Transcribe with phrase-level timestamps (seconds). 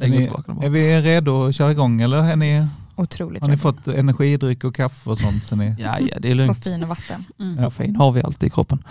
[0.00, 0.30] Är, ni,
[0.62, 3.62] är vi redo att köra igång eller är ni, Otroligt har ni redo.
[3.62, 5.46] fått energidryck och kaffe och sånt?
[5.46, 6.56] Så ni, Ja, ja, det är lugnt.
[6.64, 7.24] Koffein och vatten.
[7.40, 7.56] Mm.
[7.58, 7.64] Ja.
[7.64, 8.84] Koffein har vi alltid i kroppen.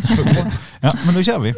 [0.80, 1.54] ja, men då kör vi.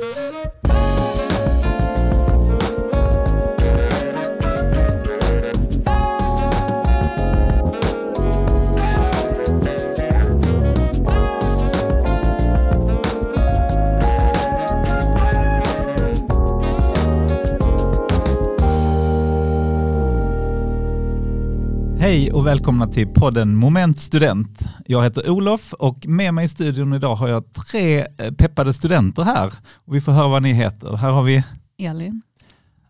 [22.11, 24.65] Hej och välkomna till podden Moment Student.
[24.87, 29.23] Jag heter Olof och med mig i studion idag har jag tre eh, peppade studenter
[29.23, 29.53] här.
[29.85, 30.97] Och vi får höra vad ni heter.
[30.97, 31.45] Här har vi
[31.79, 32.23] Elin.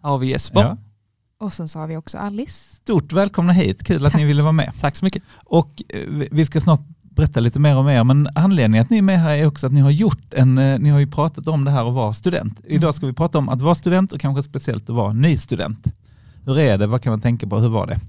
[0.02, 0.60] Här har vi Jesper.
[0.60, 0.76] ja,
[1.40, 2.74] Och sen så har vi också Alice.
[2.74, 3.84] stort välkomna hit.
[3.84, 4.72] Kul att ni ville vara med.
[4.80, 5.22] Tack så mycket.
[5.44, 9.02] Och eh, vi- ska snart berätta lite mer om er, men anledningen att ni är
[9.02, 11.64] med här är också att ni har gjort en, eh, ni har ju pratat om
[11.64, 12.60] det här att vara student.
[12.64, 15.86] Idag ska vi prata om att vara student och kanske speciellt att vara ny student.
[16.44, 16.86] Hur är det?
[16.86, 17.58] Vad kan man tänka på?
[17.58, 18.00] Hur var det?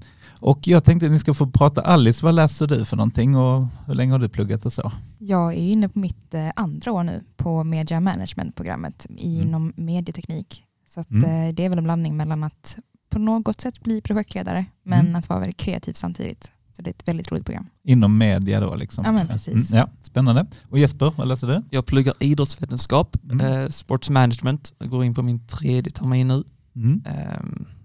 [0.42, 1.80] Och jag tänkte att ni ska få prata.
[1.80, 4.92] Alice, vad läser du för någonting och hur länge har du pluggat och så?
[5.18, 10.64] Jag är inne på mitt eh, andra år nu på Media Management-programmet inom medieteknik.
[10.88, 11.48] Så att, Mm.
[11.48, 12.78] eh, det är väl en blandning mellan att
[13.10, 15.16] på något sätt bli projektledare men Mm.
[15.16, 16.52] att vara väldigt kreativ samtidigt.
[16.76, 17.66] Så det är ett väldigt roligt program.
[17.84, 19.04] Inom media då liksom?
[19.04, 19.72] Ja, men precis.
[19.72, 20.46] Mm, ja, spännande.
[20.68, 21.62] Och Jesper, vad läser du?
[21.70, 23.40] Jag pluggar idrottsvetenskap, Mm.
[23.62, 24.72] eh, sports management.
[24.78, 26.42] Jag går in på min tredje termin nu.
[26.76, 27.02] Mm.
[27.06, 27.40] Eh,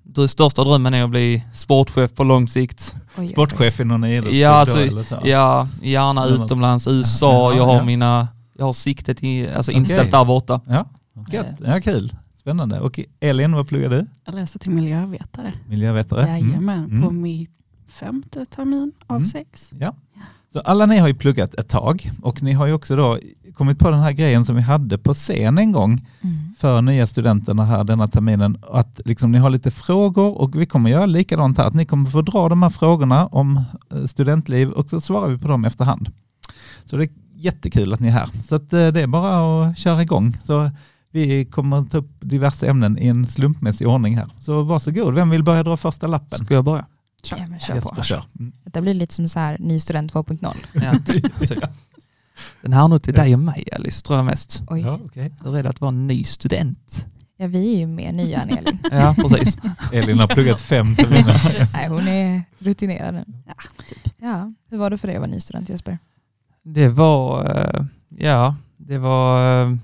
[0.10, 2.96] den största drömmen är att bli sportchef på lång sikt.
[3.18, 5.20] Oj, Sportchef i någon idrottsklubb Ja, alltså, eller så?
[5.24, 7.52] Ja, gärna utomlands, USA.
[7.52, 7.84] Ja, jag har ja.
[7.86, 9.80] mina, jag har siktet i, alltså Okej.
[9.80, 10.62] inställt där borta.
[10.68, 10.86] Ja,
[11.32, 11.46] gött.
[11.66, 12.14] ja, kul.
[12.40, 12.80] Spännande.
[12.80, 14.06] Och Elin, vad pluggar du?
[14.26, 15.54] Jag läser till miljövetare.
[15.68, 16.22] Miljövetare?
[16.28, 16.48] Mm.
[16.48, 17.02] Jajamän, Mm.
[17.04, 17.48] på min
[17.88, 19.26] femte termin av Mm.
[19.26, 19.72] sex.
[19.80, 19.96] Ja.
[20.54, 23.20] Så alla ni har ju pluggat ett tag och ni har ju också då
[23.54, 26.37] kommit på den här grejen som vi hade på scen en gång Mm.
[26.58, 28.58] För nya studenterna här denna terminen.
[28.70, 31.66] Att liksom ni har lite frågor och vi kommer göra likadant här.
[31.66, 35.38] Att ni kommer få dra de här frågorna om eh, studentliv och så svarar vi
[35.38, 36.12] på dem efterhand.
[36.86, 38.30] Så det är jättekul att ni är här.
[38.44, 40.38] Så att eh, det är bara att köra igång.
[40.44, 40.72] Så
[41.12, 44.28] vi kommer ta upp diverse ämnen i en slumpmässig ordning här.
[44.40, 46.46] Så varsågod, vem vill börja dra första lappen?
[46.46, 46.86] Ska jag börja?
[47.30, 47.76] Ja, men kör på.
[47.76, 48.24] Jesper, kör.
[48.40, 48.52] Mm.
[48.64, 50.56] Det blir lite som så här ny student 2.0.
[50.74, 51.26] Ja, typ.
[52.62, 54.64] Den här är nog till dig och mig Alice, tror jag mest.
[54.68, 54.82] Oj.
[54.82, 55.00] Ja, Ja.
[55.06, 55.32] okej.
[55.44, 57.06] Hur är det att vara en ny student?
[57.40, 58.78] vi är ju mer nya än Elin.
[58.92, 59.58] Ja, precis.
[59.94, 61.68] Elin har pluggat fem terminer.
[61.74, 63.24] Nej, hon är rutinerad nu.
[63.46, 63.54] Ja,
[64.18, 64.54] Ja.
[64.70, 65.98] Hur var det för dig att vara ny student Jesper?
[66.64, 67.86] Det var, eh,
[68.18, 69.76] ja, det var eh,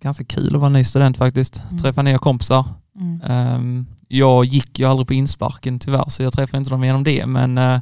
[0.00, 1.62] ganska kul att vara ny student faktiskt.
[1.70, 1.78] Mm.
[1.82, 2.64] Träffa nya kompisar.
[3.00, 3.20] Mm.
[3.26, 7.26] Ehm, jag gick ju aldrig på insparken tyvärr så jag träffade inte dem genom det
[7.26, 7.80] men eh,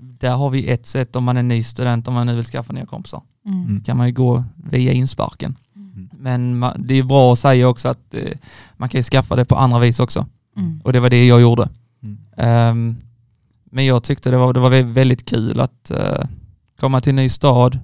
[0.00, 2.72] där har vi ett sätt om man är ny student om man nu vill skaffa
[2.72, 3.22] nya kompisar.
[3.46, 3.64] Mm.
[3.66, 3.82] Mm.
[3.84, 5.56] kan man ju gå via insparken.
[5.76, 6.08] Mm.
[6.12, 8.30] Men ma- det är bra att säga också att eh,
[8.76, 10.26] man kan ju skaffa det på andra vis också.
[10.56, 10.80] Mm.
[10.84, 11.68] Och det var det jag gjorde.
[12.02, 12.18] Mm.
[12.36, 12.96] Ehm,
[13.64, 16.24] men jag tyckte det var, det var vä- väldigt kul att eh,
[16.80, 17.78] komma till en ny stad.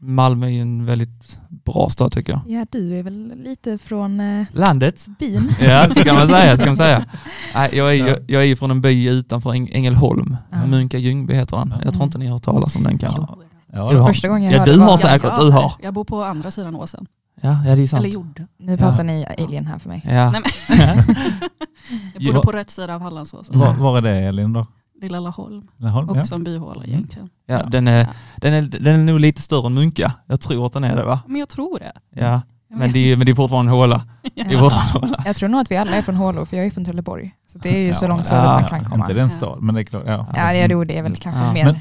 [0.00, 2.40] Malmö är ju en väldigt bra stad tycker jag.
[2.46, 5.06] Ja, du är väl lite från eh, Landet.
[5.18, 5.50] byn?
[5.60, 6.52] Ja, så kan man säga.
[6.52, 7.04] Så kan man säga.
[7.54, 8.06] Nej, jag, är, Ja.
[8.08, 10.36] jag, jag är från en by utanför Äng- Ängelholm.
[10.50, 10.66] Ja.
[10.66, 11.68] Munka Ljungby heter den.
[11.70, 12.02] Jag tror Mm.
[12.04, 13.20] inte ni har hört talas om den kanske.
[13.72, 14.06] Ja, ja.
[14.06, 15.72] Första gången jag Ja, du var- har säkert, du har.
[15.82, 17.06] Jag bor på andra sidan åsen.
[17.40, 18.00] Ja, ja det är sant.
[18.04, 18.46] Eller gjorde.
[18.58, 20.02] Nu pratar ni alien här för mig.
[20.08, 20.30] Ja.
[20.30, 20.42] Nej,
[22.14, 22.42] Jag bodde Ja.
[22.42, 23.58] på rätt sida av Hallandsåsen.
[23.58, 24.66] Var, var är det Elin då?
[25.02, 25.68] Lilla Laholm.
[25.76, 26.08] Laholm?
[26.14, 26.20] Ja.
[26.20, 27.28] Också en byhåla egentligen.
[27.46, 30.12] Ja, den, är, den, är, den är nog lite större än Munka.
[30.26, 31.20] Jag tror att den är det va?
[31.26, 31.92] Men jag tror det.
[32.20, 32.40] Ja,
[32.70, 34.02] men det är, men det är fortfarande en håla.
[34.34, 35.22] Det är fortfarande en håla.
[35.26, 37.34] Jag tror nog att vi alla är från Hålå, för jag är från Trelleborg.
[37.52, 39.04] Så det är ju så Ja, långt söderut ja, man kan komma.
[39.04, 40.02] Inte den stad, men det är klart.
[40.06, 40.26] Ja.
[40.36, 41.52] Ja, det är, det är väl kanske Ja.
[41.52, 41.76] mer Men-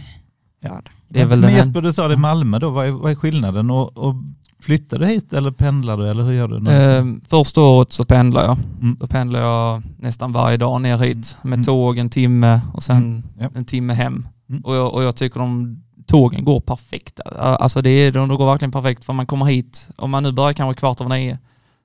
[0.65, 0.89] stad.
[1.09, 2.69] Det är väl men Jesper, du sa det Malmö då.
[2.69, 3.69] Vad är, vad är skillnaden?
[3.69, 4.15] Och, och
[4.61, 6.09] flyttar du hit eller pendlar du?
[6.09, 6.71] Eller hur gör du?
[6.71, 8.57] Ehm, första året så pendlar jag.
[8.81, 8.97] Mm.
[8.99, 11.63] Då pendlar jag nästan varje dag ner hit med Mm.
[11.63, 13.23] tåg en timme och sen Mm.
[13.39, 13.49] Ja.
[13.55, 14.27] en timme hem.
[14.49, 14.61] Mm.
[14.61, 15.77] Och, jag, och jag tycker de
[16.07, 17.19] tågen går perfekt.
[17.39, 20.31] Alltså det är, de, de går verkligen perfekt för man kommer hit, om man nu
[20.31, 21.37] börjar kanske kvart över nio,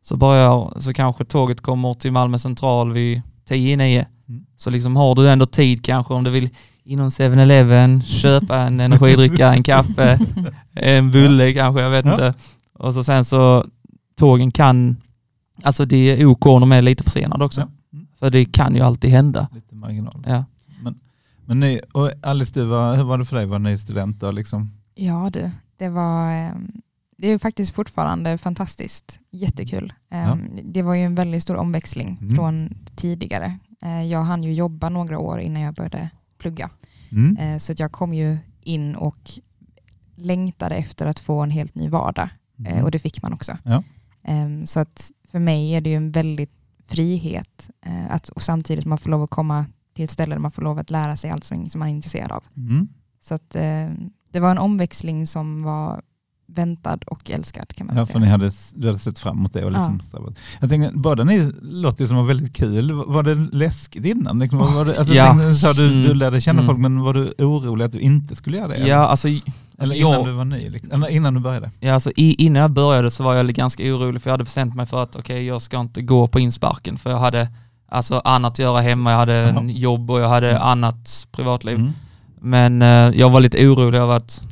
[0.04, 4.06] så börjar, så kanske tåget kommer till Malmö central vid tio i nio.
[4.28, 4.42] Mm.
[4.56, 6.48] Så liksom har du ändå tid kanske om du vill
[6.84, 10.18] inom 7-Eleven köpa en energidricka, en kaffe,
[10.74, 12.12] en bulle kanske, jag vet Ja.
[12.12, 12.34] inte.
[12.78, 13.64] Och så sen så
[14.14, 14.96] tågen kan,
[15.62, 17.60] alltså det är OK om de är lite försenade också.
[17.60, 17.68] Ja.
[17.92, 18.06] Mm.
[18.18, 19.48] För det kan ju alltid hända.
[19.52, 20.24] Lite marginal.
[20.26, 20.44] Ja.
[20.82, 20.98] Men,
[21.46, 24.20] men ny, och Alice, du var, hur var det för dig vara ny student?
[24.20, 24.72] Då, liksom?
[24.94, 26.72] Ja du, det var ehm,
[27.18, 29.20] det är faktiskt fortfarande fantastiskt.
[29.30, 29.92] Jättekul.
[30.10, 32.34] Ehm, Det var ju en väldigt stor omväxling Mm.
[32.34, 33.58] från tidigare.
[33.82, 36.70] Eh, Jag hann ju jobba några år innan jag började plugga.
[37.10, 37.36] Mm.
[37.36, 39.30] Eh, Så att jag kom ju in och
[40.16, 42.28] längtade efter att få en helt ny vardag.
[42.64, 42.84] Eh, Mm.
[42.84, 43.58] Och det fick man också.
[43.64, 43.82] Ja.
[44.22, 46.52] Ehm, Så att för mig är det ju en väldigt
[46.84, 50.50] frihet eh, att, och samtidigt man får lov att komma till ett ställe där man
[50.52, 52.44] får lov att lära sig allt som, man är intresserad av.
[52.56, 52.88] Mm.
[53.20, 53.90] Så att, eh,
[54.30, 56.02] det var en omväxling som var
[56.56, 58.12] väntad och älskad kan man Ja, säga.
[58.12, 60.34] för ni hade, du hade sett fram emot det och liksom strävat.
[60.60, 62.92] Jag tänker, båda ni låter ju som var väldigt kul.
[62.92, 64.38] Var det läskigt innan?
[64.38, 65.26] Liksom, var det, alltså, Ja.
[65.26, 66.16] tänkte, du sa du, du Mm.
[66.16, 66.66] lärde känna Mm.
[66.66, 68.74] folk, men var du orolig att du inte skulle göra det?
[68.74, 68.86] eller?
[68.86, 69.42] Ja, alltså, Eller
[69.78, 70.70] alltså innan jag, du var ny?
[70.70, 70.92] Liksom.
[70.92, 71.70] Eller innan du började?
[71.80, 74.74] ja, alltså i, innan jag började så var jag ganska orolig för jag hade bestämt
[74.74, 77.48] mig för att okej, jag ska inte gå på insparken för jag hade
[77.88, 79.74] alltså annat att göra hemma, jag hade en Ja.
[79.76, 81.76] jobb och jag hade annat privatliv.
[81.76, 81.92] Mm.
[82.40, 84.42] Men eh, jag var lite orolig över att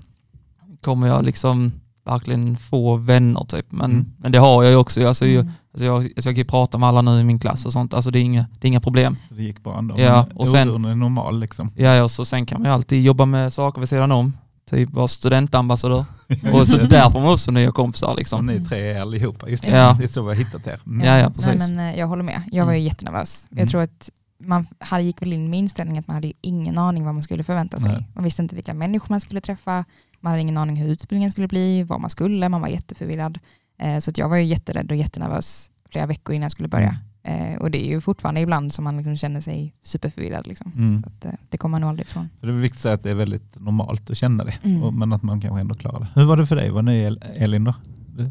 [0.82, 1.72] kommer jag liksom
[2.04, 3.66] verkligen få vänner typ.
[3.72, 4.06] Men, Mm.
[4.18, 5.06] men det har jag ju också.
[5.08, 5.52] Alltså, jag, Mm.
[5.72, 7.94] alltså, jag, alltså, jag kan ju prata med alla nu i min klass och sånt.
[7.94, 9.16] Alltså det är inga, det är inga problem.
[9.28, 9.94] Så det gick bra ändå?
[10.00, 11.70] Ja, och sen- oron är normal liksom?
[11.76, 14.32] Ja, ja, så sen kan man ju alltid jobba med saker vid sidan om.
[14.70, 16.04] Typ vara studentambassadör.
[16.52, 18.46] och så där får man också nya kompisar Och liksom.
[18.46, 19.70] ni tre är allihopa, just det.
[19.70, 19.96] Ja.
[19.98, 20.80] Det är så vi har hittat er.
[20.86, 21.06] Mm.
[21.06, 21.70] Ja, ja, Nej, precis.
[21.70, 22.42] men, eh, jag håller med.
[22.52, 22.86] Jag var ju Mm.
[22.86, 23.46] jättenervös.
[23.50, 23.60] Mm.
[23.60, 24.10] Jag tror att
[24.44, 27.22] man hade, gick väl in med inställningen att man hade ju ingen aning vad man
[27.22, 27.92] skulle förvänta sig.
[27.92, 28.08] Nej.
[28.14, 29.84] Man visste inte vilka människor man skulle träffa.
[30.24, 32.48] Man hade ingen aning hur utbildningen skulle bli, vad man skulle.
[32.48, 33.38] Man var jätteförvirrad.
[33.78, 36.96] Eh, så att jag var ju jätterädd och jättenervös flera veckor innan jag skulle börja.
[37.22, 40.46] Eh, och det är ju fortfarande ibland som man liksom känner sig superförvirrad.
[40.46, 40.72] Liksom.
[40.76, 41.02] Mm.
[41.02, 42.28] Så att, eh, det kommer man nog aldrig ifrån.
[42.40, 44.82] Det är viktigt att säga att det är väldigt normalt att känna det, Mm.
[44.82, 46.08] och, men att man kanske ändå klarar det.
[46.14, 46.70] Hur var det för dig?
[46.70, 47.74] Var El- Elin då?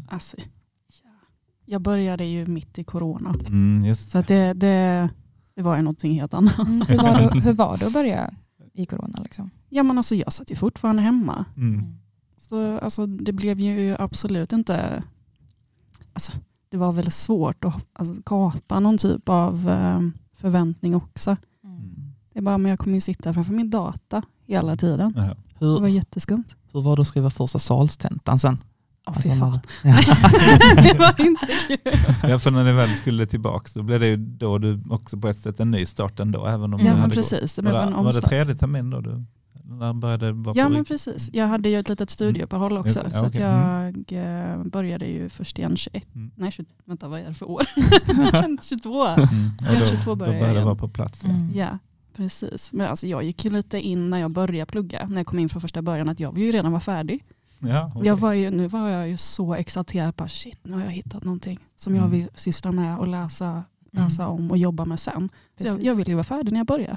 [0.08, 0.36] Alltså,
[1.04, 1.10] ja.
[1.64, 3.34] Jag började ju mitt i corona.
[3.46, 5.08] Mm, just Så att det, det,
[5.56, 6.58] det var ju någonting helt annat.
[6.58, 8.30] Mm, hur, var det, hur var det att börja
[8.72, 9.18] i corona?
[9.22, 9.50] Liksom?
[9.74, 11.44] Ja men alltså jag satt ju fortfarande hemma.
[11.56, 11.96] Mm.
[12.36, 15.02] Så alltså, det blev ju absolut inte...
[16.12, 16.32] Alltså,
[16.68, 20.00] det var väl svårt att alltså, skapa någon typ av eh,
[20.36, 21.36] förväntning också.
[22.32, 25.12] Det är bara, men jag kommer ju sitta framför min data hela tiden.
[25.16, 25.22] Ja.
[25.58, 26.44] Det var Hur, jätteskumt.
[26.72, 28.58] hur var det att skriva första salstentan sen?
[29.06, 29.50] Ja, Alltså, fy fan.
[29.50, 29.60] man-
[30.82, 32.30] det var inte kul.
[32.30, 35.28] Ja, för när ni väl skulle tillbaka så blev det ju då du också på
[35.28, 36.46] ett sätt en ny start ändå.
[36.46, 37.54] Även om Ja du hade precis.
[37.54, 39.24] Det blev Var, en det, var det tredje termin då du
[39.66, 41.30] när började vara Ja på men precis.
[41.32, 43.00] Jag hade ju ett litet studieuppehåll också.
[43.04, 43.42] Ja, Så att okej.
[43.42, 46.14] jag eh, började ju först igen 21.
[46.14, 46.30] Mm.
[46.36, 47.62] Nej, 20, vänta vad är det för år?
[48.62, 49.06] 22.
[49.06, 49.20] Mm.
[49.22, 50.64] Och jag då, 22 då började jag började igen.
[50.64, 51.20] vara på plats.
[51.24, 51.30] Ja.
[51.30, 51.50] Mm.
[51.54, 51.78] Ja,
[52.16, 52.72] precis.
[52.72, 55.48] Men alltså jag gick ju lite in när jag började plugga, när jag kom in
[55.48, 57.24] från första början, att jag vill ju redan vara färdig.
[57.58, 58.06] Ja, okej.
[58.08, 61.24] Jag var ju, nu var jag ju så exalterad, bara shit nu har jag hittat
[61.24, 62.18] någonting som jag Mm.
[62.18, 63.62] vill syssla med och läsa,
[63.92, 65.28] läsa om och jobba med sen.
[65.60, 66.96] Så jag, jag ville ju vara färdig när jag började.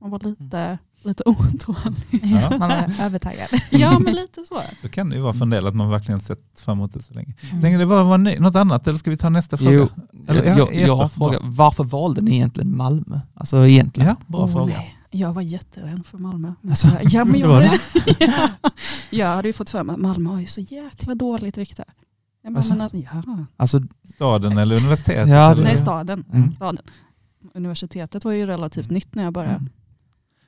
[0.00, 1.94] Man var lite, lite otålig.
[2.22, 2.50] Ja.
[2.50, 3.48] Man var övertaggad.
[3.70, 4.62] ja men lite så.
[4.82, 7.02] Så kan det ju vara för en del att man verkligen sett fram emot det
[7.02, 7.34] så länge.
[7.50, 7.62] Mm.
[7.62, 9.72] Tänker det bara var ny, något annat eller ska vi ta nästa fråga?
[9.72, 9.88] Jo,
[10.28, 11.38] Eller, jag, ja, jag, jag har en fråga.
[11.42, 13.20] Varför valde ni egentligen Malmö?
[13.34, 14.08] Alltså egentligen.
[14.08, 14.74] Ja, bra Åh, fråga.
[14.74, 14.96] nej.
[15.10, 16.52] Jag var jätterädd för Malmö.
[16.68, 17.62] Alltså, ja, men jag, var
[18.18, 18.48] ja,
[19.10, 21.84] jag hade ju fått för mig att Malmö har ju så jäkla dåligt rykte.
[22.42, 22.72] Jag Alltså?
[22.72, 23.22] men alltså, ja.
[23.56, 23.80] Alltså,
[24.14, 25.28] Staden eller universitetet?
[25.28, 25.62] Ja, eller?
[25.62, 26.24] Nej, staden.
[26.32, 26.52] Mm.
[26.52, 26.84] staden.
[27.54, 29.54] Universitetet var ju relativt nytt när jag började.
[29.54, 29.70] mm.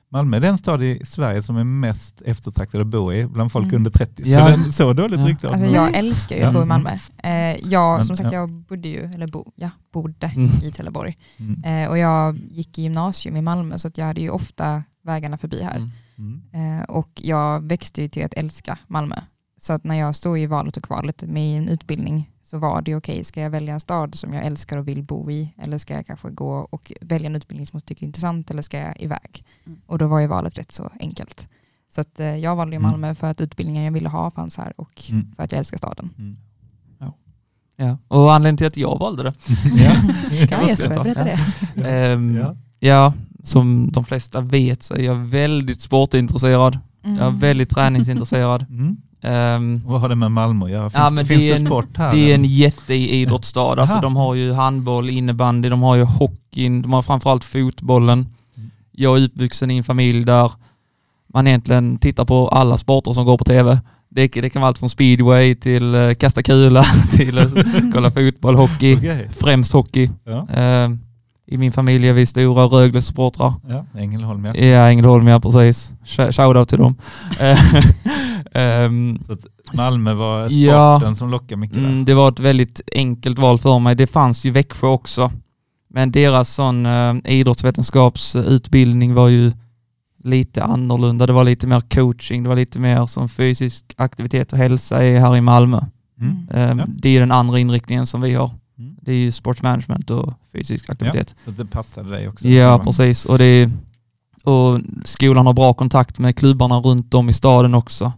[0.09, 3.63] Malmö är den stad i Sverige som är mest eftertraktad att bo i bland folk
[3.65, 3.75] Mm.
[3.75, 4.23] under 30.
[4.25, 4.49] Så, Ja.
[4.49, 5.25] den, så dåligt Ja.
[5.27, 6.89] rykte Alltså jag älskar ju att bo i Malmö.
[7.17, 7.31] Eh,
[7.69, 8.39] jag, Men, som sagt, ja.
[8.39, 10.49] jag bodde ju, eller bo, ja, bodde Mm.
[10.63, 11.17] i Trelleborg.
[11.37, 11.83] Mm.
[11.83, 15.37] Eh, och jag gick i gymnasium i Malmö så att jag hade ju ofta vägarna
[15.37, 15.75] förbi här.
[16.17, 16.41] Mm.
[16.53, 16.79] Mm.
[16.79, 19.15] Eh, och jag växte ju till att älska Malmö.
[19.59, 22.95] Så att när jag stod i valet och kvalet med en utbildning så var det
[22.95, 25.93] okej, ska jag välja en stad som jag älskar och vill bo i eller ska
[25.93, 29.01] jag kanske gå och välja en utbildning som jag tycker är intressant eller ska jag
[29.01, 29.43] iväg?
[29.65, 29.79] Mm.
[29.85, 31.47] Och då var ju valet rätt så enkelt.
[31.89, 32.91] Så att, eh, jag valde ju Mm.
[32.91, 35.31] Malmö för att utbildningen jag ville ha fanns här och Mm.
[35.35, 36.09] för att jag älskar staden.
[36.17, 36.37] Mm.
[37.79, 37.97] Ja.
[38.07, 39.33] Och anledningen till att jag valde det.
[39.83, 39.91] Ja.
[40.47, 41.39] Kan jag Jesper berätta det?
[41.75, 41.87] Ja.
[41.87, 42.55] Ehm, Ja.
[42.79, 43.13] ja,
[43.43, 46.79] som de flesta vet så är jag väldigt sportintresserad.
[47.01, 48.65] Jag är väldigt träningsintresserad.
[49.21, 50.89] Ehm, Vad har det med Malmö att göra?
[50.89, 52.11] Finns, Ja, men finns det det, en- sport här?
[52.15, 53.81] det är en jätteidrottsstad.
[53.81, 58.19] Alltså, de har ju handboll, innebandy, de har ju hockeyn, de har framförallt fotbollen.
[58.57, 58.69] Mm.
[58.91, 60.51] Jag är uppvuxen i en familj där
[61.33, 63.79] man egentligen tittar på alla sporter som går på tv.
[64.09, 68.55] Det, det kan vara allt från speedway till uh, kasta kula till uh, kolla fotboll,
[68.55, 69.29] hockey, Okej.
[69.39, 70.09] främst hockey.
[70.25, 70.47] Ja.
[70.53, 70.89] Eh,
[71.49, 73.53] I min familj är vi stora Rögle-supportrar.
[73.67, 74.55] ja, Ängelholm ja.
[74.55, 75.93] Ja, Ängelholm ja, precis.
[76.05, 76.95] Sh- Shoutout till dem.
[78.53, 79.35] Ehm, Så
[79.77, 80.61] Malmö var sporten
[81.09, 81.15] Ja.
[81.15, 82.05] som lockade mycket Mm, där.
[82.05, 83.95] det var ett väldigt enkelt val för mig.
[83.95, 85.31] Det fanns ju Växjö också.
[85.89, 89.51] Men deras sån eh, idrottsvetenskapsutbildning var ju
[90.23, 91.25] lite annorlunda.
[91.25, 95.19] Det var lite mer coaching, det var lite mer som fysisk aktivitet och hälsa är
[95.19, 95.79] här i Malmö.
[96.21, 96.37] Mm.
[96.53, 96.85] Eh, Ja.
[96.87, 98.51] Det är den andra inriktningen som vi har.
[99.07, 101.35] Det är ju sportsmanagement och fysisk aktivitet.
[101.43, 102.47] Så att det passade dig också?
[102.47, 103.25] Ja, Så- precis.
[103.25, 103.71] Och, det är,
[104.43, 108.11] och skolan har bra kontakt med klubbarna runt om i staden också.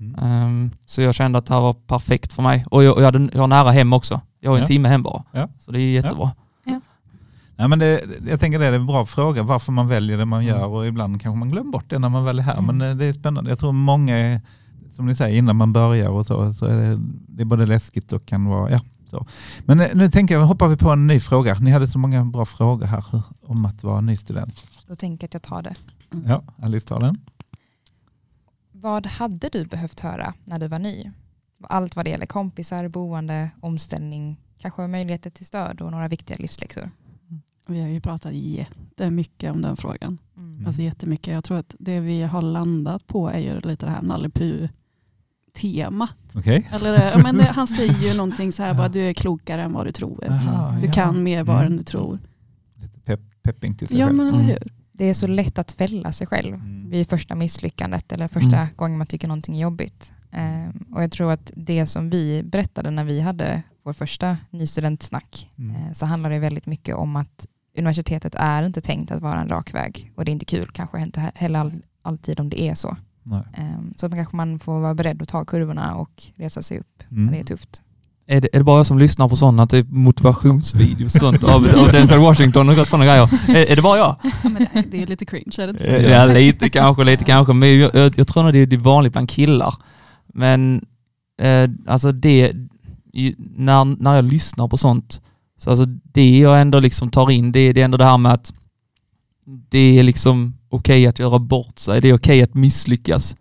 [0.00, 0.14] Mm.
[0.22, 2.64] Ehm, så jag kände att det här var perfekt för mig.
[2.70, 4.20] Och jag, jag, hade, jag har nära hem också.
[4.40, 4.66] Jag har en Ja.
[4.66, 5.22] timme hem bara.
[5.32, 5.48] Ja.
[5.58, 6.30] Så det är jättebra.
[6.64, 6.80] Ja.
[7.56, 10.42] Nej, men det, jag tänker det är en bra fråga varför man väljer det man
[10.42, 10.54] Mm.
[10.54, 12.58] gör och ibland kanske man glömmer bort det när man väl är här.
[12.58, 12.76] Mm.
[12.78, 13.50] Men eh, det är spännande.
[13.50, 14.40] Jag tror många,
[14.96, 18.12] som ni säger innan man börjar och så, så är det, det är både läskigt
[18.12, 18.80] och kan vara, ja.
[19.12, 19.26] Så.
[19.64, 21.54] Men eh, nu tänker jag, hoppar vi på en ny fråga.
[21.54, 23.04] Ni hade så många bra frågor här
[23.42, 24.66] om att vara ny student.
[24.86, 25.74] Då tänker jag att jag tar det.
[26.26, 27.20] Ja, Alice tar den.
[28.72, 31.10] Vad hade du behövt höra när du var ny?
[31.62, 36.90] Allt vad det gäller kompisar, boende, omställning, kanske möjligheter till stöd och några viktiga livsläxor.
[37.66, 40.18] Vi har ju pratat jättemycket om den frågan.
[40.36, 40.66] Mm.
[40.66, 41.34] Alltså jättemycket.
[41.34, 44.30] Jag tror att det vi har landat på är ju lite det här Nalle
[45.52, 46.68] tema Okej.
[46.72, 49.72] Eller, ja, men det, Han säger ju någonting så här, bara, du är klokare än
[49.72, 50.26] vad du tror.
[50.30, 50.92] Aha, Du ja.
[50.92, 51.66] kan mer vad Mm.
[51.72, 52.18] än du tror.
[52.76, 54.16] Lite pepp, pepping till sig Ja själv.
[54.16, 54.48] men eller Mm.
[54.48, 54.72] hur.
[54.92, 56.90] Det är så lätt att fälla sig själv Mm.
[56.90, 58.68] vid första misslyckandet eller första Mm.
[58.76, 60.12] gången man tycker någonting är jobbigt.
[60.30, 65.50] Ehm, och jag tror att det som vi berättade när vi hade vår första nystudentsnack
[65.58, 65.76] Mm.
[65.76, 67.46] eh, så handlar det väldigt mycket om att
[67.78, 71.00] universitetet är inte tänkt att vara en rak väg och det är inte kul kanske
[71.02, 72.96] inte he- heller all, alltid om det är så.
[73.22, 73.42] Nej.
[73.54, 76.78] Ehm, så att man kanske man får vara beredd att ta kurvorna och resa sig
[76.78, 77.26] upp Mm.
[77.26, 77.82] när det är tufft.
[78.26, 81.68] Är det, är det bara jag som lyssnar på sådana typ motivationsvideos och sånt av,
[81.78, 83.22] av Denzel Washington och sådana grejer?
[83.48, 84.16] Är, är det bara jag?
[84.22, 85.84] Ja, men det, det är lite cringe är det inte?
[85.84, 85.90] så?
[86.10, 87.52] Ja, lite kanske, lite kanske.
[87.52, 89.74] Men jag, jag, jag tror nog det är vanligt bland killar.
[90.26, 90.84] Men
[91.42, 92.52] eh, alltså det,
[93.56, 95.20] när, när jag lyssnar på sånt,
[95.58, 98.32] så alltså det jag ändå liksom tar in, det, det är ändå det här med
[98.32, 98.52] att
[99.68, 103.36] det är liksom okej att göra bort sig, det är okej att misslyckas.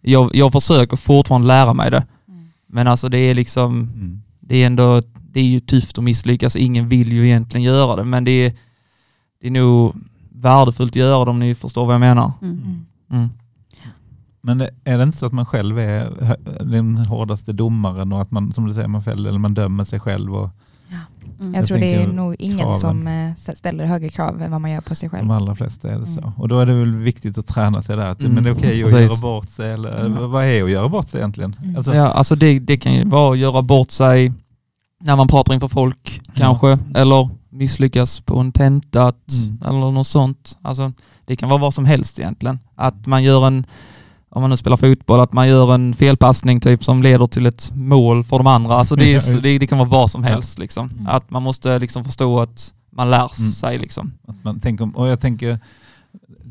[0.00, 2.06] Jag, jag försöker fortfarande lära mig det,
[2.66, 4.22] men alltså det är liksom, Mm.
[4.40, 8.04] det är ändå, det är ju tufft att misslyckas, ingen vill ju egentligen göra det,
[8.04, 8.52] men det är,
[9.40, 9.94] det är nog
[10.32, 12.32] värdefullt att göra det om ni förstår vad jag menar.
[12.42, 12.86] Mm.
[13.10, 13.28] Mm.
[14.40, 16.10] Men är det inte så att man själv är
[16.64, 20.00] den hårdaste domaren och att man, som du säger, man fäller eller man dömer sig
[20.00, 20.50] själv och
[21.40, 21.54] Mm.
[21.54, 22.78] Jag, Jag tror det är nog ingen kraven.
[22.78, 25.28] som eh, ställer högre krav än vad man gör på sig själv.
[25.28, 26.20] de allra flesta är det så.
[26.20, 26.32] Mm.
[26.36, 28.06] Och då är det väl viktigt att träna sig där.
[28.06, 28.32] Att, Mm.
[28.32, 29.10] Men det är okej att Precis.
[29.10, 29.72] göra bort sig.
[29.72, 30.30] Eller, Mm.
[30.30, 31.56] Vad är att göra bort sig egentligen?
[31.62, 31.76] Mm.
[31.76, 34.32] Alltså, Ja, alltså det, det kan ju vara att göra bort sig
[35.00, 39.62] när man pratar inför folk kanske, eller misslyckas på en tenta att- Mm.
[39.68, 40.58] eller något sånt.
[40.62, 40.92] Alltså,
[41.24, 42.58] det kan vara vad som helst egentligen.
[42.74, 43.66] Att man gör en,
[44.34, 47.72] om man nu spelar fotboll, att man gör en felpassning typ som leder till ett
[47.74, 48.74] mål för de andra.
[48.74, 50.88] Alltså det, är, det, det kan vara vad som helst liksom.
[50.90, 51.06] Mm.
[51.06, 53.50] Att man måste liksom förstå att man lär Mm.
[53.52, 54.12] sig liksom.
[54.28, 55.58] Att man tänker, och jag tänker,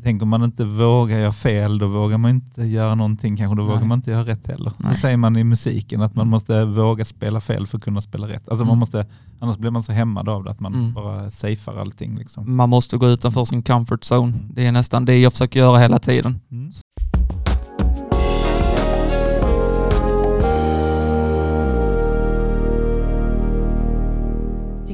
[0.02, 3.56] tänker om man inte vågar göra fel, då vågar man inte göra någonting kanske.
[3.56, 3.72] Då Nej.
[3.74, 4.72] vågar man inte göra rätt heller.
[4.76, 4.94] Nej.
[4.94, 6.30] Så säger man i musiken att man Mm.
[6.30, 8.48] måste våga spela fel för att kunna spela rätt.
[8.48, 8.78] Alltså man Mm.
[8.78, 9.06] måste,
[9.40, 10.94] annars blir man så hämmad av det att man Mm.
[10.94, 12.18] bara safear allting.
[12.18, 12.56] Liksom.
[12.56, 14.32] Man måste gå utanför sin comfort zone.
[14.54, 16.40] Det är nästan det jag försöker göra hela tiden.
[16.50, 16.72] Mm.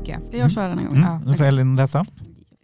[0.09, 0.27] Tycker jag.
[0.29, 0.97] Ska jag köra den en gång?
[0.97, 1.09] Mm.
[1.09, 2.07] Ja, Nu får Elin läsa.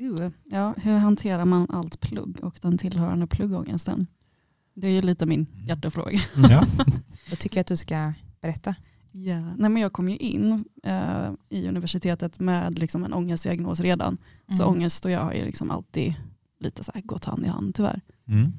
[0.01, 4.07] Uh, Ja, hur hanterar man allt plugg och den tillhörande pluggångesten?
[4.75, 6.19] Det är ju lite min hjärtefråga.
[6.51, 6.65] Ja.
[7.31, 8.75] Då tycker jag att du ska berätta.
[9.13, 9.41] Ja.
[9.41, 14.19] Nej, men jag kom ju in eh, i universitetet med liksom en ångestdiagnos redan.
[14.49, 14.75] Så Mm.
[14.75, 16.15] ångest och jag har ju liksom alltid
[16.61, 18.01] lite så här gått hand i hand tyvärr.
[18.29, 18.53] Mm.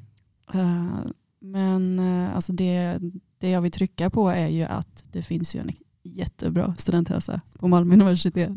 [0.53, 2.99] Eh, men eh, alltså det,
[3.37, 5.71] det jag vill trycka på är ju att det finns ju en
[6.03, 8.51] jättebra studenthälsa på Malmö universitet.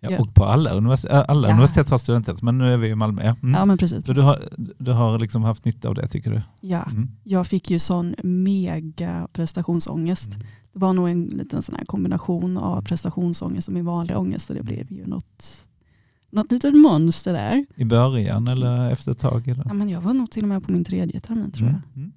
[0.00, 1.52] Ja, och på alla, universitet, alla Ja.
[1.54, 3.22] universitet har studenthälsa, men nu är vi i Malmö.
[3.24, 3.36] Ja.
[3.42, 3.54] Mm.
[3.54, 4.04] Ja men precis.
[4.04, 6.42] Du har, du har liksom haft nytta av det tycker du?
[6.60, 7.08] Ja, Mm.
[7.24, 10.34] jag fick ju sån mega prestationsångest.
[10.34, 10.46] Mm.
[10.72, 14.56] Det var nog en liten sån här kombination av prestationsångest och min vanliga ångest och
[14.56, 15.66] det blev ju något,
[16.30, 17.66] något litet monster där.
[17.76, 19.48] I början eller efter ett tag?
[19.48, 19.64] Eller?
[19.68, 22.10] Ja, men jag var nog till och med på min tredje termin tror jag.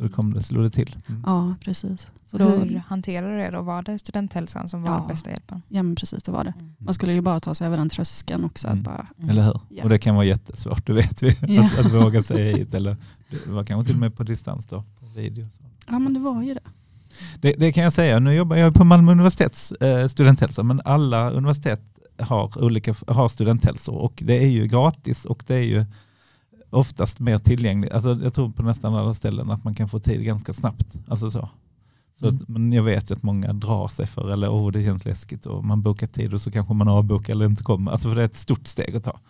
[0.00, 0.06] Mm.
[0.06, 0.12] Mm.
[0.12, 0.96] Så då kom det, slog det till?
[1.08, 1.22] Mm.
[1.26, 2.10] Ja, precis.
[2.26, 3.62] Så då, hur hanterar du det då?
[3.62, 5.04] Var det studenthälsan som var Ja.
[5.08, 5.62] bästa hjälpen?
[5.68, 6.54] ja men precis det var det.
[6.78, 8.66] Man skulle ju bara ta sig över den tröskeln också.
[8.68, 8.78] Mm.
[8.78, 9.60] Att bara, Eller hur?
[9.68, 9.82] Ja.
[9.82, 11.36] Och det kan vara jättesvårt, det vet vi.
[11.54, 11.64] Ja.
[11.64, 12.74] Att, att våga säga hit.
[12.74, 12.96] Eller,
[13.44, 15.48] det var kanske till och med på distans då, på video.
[15.58, 15.64] Så.
[15.88, 16.60] ja men det var ju det.
[17.40, 18.18] Det, det kan jag säga.
[18.20, 21.80] Nu jobbar jag på Malmö universitets eh, studenthälsa, men alla universitet
[22.18, 25.84] har, olika, har studenthälsor och det är ju gratis och det är ju
[26.70, 27.92] oftast mer tillgängligt.
[27.92, 30.96] Alltså, jag tror på nästan alla ställen att man kan få tid ganska snabbt.
[31.08, 31.48] Alltså så.
[32.20, 32.36] Så Mm.
[32.42, 35.46] att, men jag vet ju att många drar sig för eller oh, det känns läskigt
[35.46, 37.90] och man bokar tid och så kanske man avbokar eller inte kommer.
[37.92, 39.20] Alltså för det är ett stort steg att ta.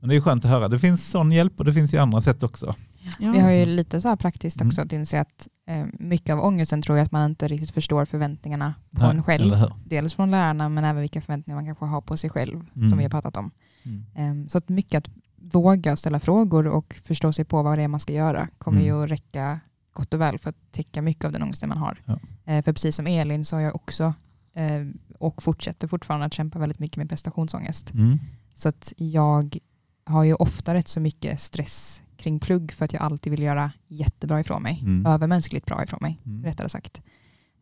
[0.00, 0.68] Men det är skönt att höra.
[0.68, 2.74] Det finns sån hjälp och det finns ju andra sätt också.
[3.20, 3.32] Ja.
[3.32, 4.86] Vi har ju lite så här praktiskt också Mm.
[4.86, 8.74] att inse att eh, mycket av ångesten tror jag att man inte riktigt förstår förväntningarna
[8.90, 9.54] på Nej, en själv.
[9.84, 12.88] Dels från lärarna men även vilka förväntningar man kanske har på sig själv Mm.
[12.88, 13.50] som vi har pratat om.
[13.84, 14.04] Mm.
[14.14, 15.10] Ehm, Så att mycket att
[15.52, 18.86] våga ställa frågor och förstå sig på vad det är man ska göra kommer Mm.
[18.86, 19.60] ju att räcka
[19.92, 21.98] gott och väl för att täcka mycket av den ångesten man har.
[22.04, 22.18] Ja.
[22.44, 24.14] Eh, För precis som Elin så har jag också
[24.54, 24.86] eh,
[25.18, 27.94] och fortsätter fortfarande att kämpa väldigt mycket med prestationsångest.
[27.94, 28.18] Mm.
[28.54, 29.58] Så att jag
[30.04, 33.72] har ju ofta rätt så mycket stress kring plugg för att jag alltid vill göra
[33.88, 34.78] jättebra ifrån mig.
[34.82, 35.06] Mm.
[35.06, 36.44] Övermänskligt bra ifrån mig, Mm.
[36.44, 37.00] rättare sagt.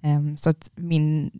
[0.00, 1.30] Ehm, så att min,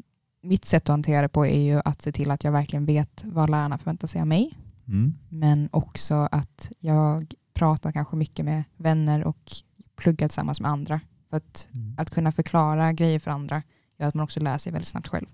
[0.42, 3.22] mitt sätt att hantera det på är ju att se till att jag verkligen vet
[3.26, 4.52] vad lärarna förväntar sig av mig.
[4.88, 5.14] Mm.
[5.28, 9.52] Men också att jag pratar kanske mycket med vänner och
[9.96, 11.00] pluggar tillsammans med andra.
[11.30, 11.94] För att, Mm.
[11.98, 13.62] att kunna förklara grejer för andra
[13.98, 15.26] gör att man också lär sig väldigt snabbt själv.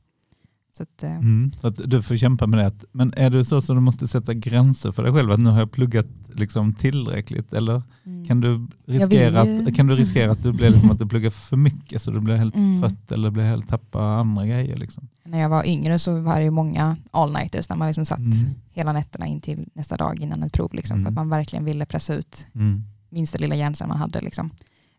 [0.73, 1.53] Så att, eh, Mm.
[1.61, 2.85] Så att du får kämpa med det.
[2.93, 5.31] Men är det så så du måste sätta gränser för dig själv?
[5.31, 7.53] Att nu har jag pluggat liksom tillräckligt?
[7.53, 8.27] Eller mm.
[8.27, 11.31] kan du riskera, ju- att, kan du riskera att du blir liksom att du pluggar
[11.31, 12.81] för mycket så du blir helt Mm.
[12.81, 14.77] trött eller blir helt tappa andra grejer?
[14.77, 15.09] Liksom?
[15.25, 18.33] När jag var yngre så var det ju många all-nighters när man liksom satt Mm.
[18.73, 20.75] hela nätterna in till nästa dag innan ett prov.
[20.75, 21.05] Liksom, Mm.
[21.05, 22.85] För att man verkligen ville pressa ut Mm.
[23.09, 24.21] minsta lilla hjärncell man hade.
[24.21, 24.51] Liksom.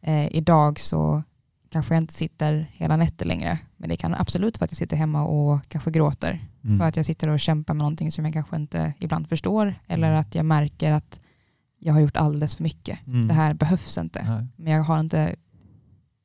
[0.02, 1.24] Eh, idag så
[1.72, 3.60] kanske jag inte sitter hela nätter längre.
[3.78, 6.40] Men det kan absolut vara att jag sitter hemma och kanske gråter.
[6.64, 6.80] Mm.
[6.80, 9.76] För att jag sitter och kämpar med någonting som jag kanske inte ibland förstår.
[9.88, 10.20] Eller Mm.
[10.20, 11.20] att jag märker att
[11.80, 13.00] jag har gjort alldeles för mycket.
[13.08, 13.28] Mm.
[13.28, 14.24] Det här behövs inte.
[14.24, 14.48] Nej.
[14.56, 15.36] Men jag har inte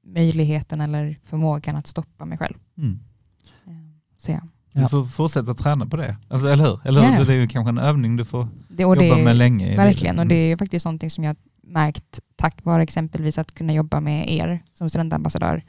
[0.04, 2.54] möjligheten eller förmågan att stoppa mig själv.
[2.78, 2.98] Mm.
[3.66, 3.72] Eh,
[4.16, 4.40] Så ja.
[4.72, 6.16] Du får fortsätta träna på det.
[6.28, 6.80] Alltså, eller hur?
[6.84, 7.18] Eller hur?
[7.18, 7.24] Ja.
[7.24, 9.76] Det är ju kanske en övning du får Det, jobba det, med länge.
[9.76, 11.36] Verkligen, och det är faktiskt någonting som jag
[11.66, 15.62] märkt tack vare exempelvis att kunna jobba med er som studentambassadör.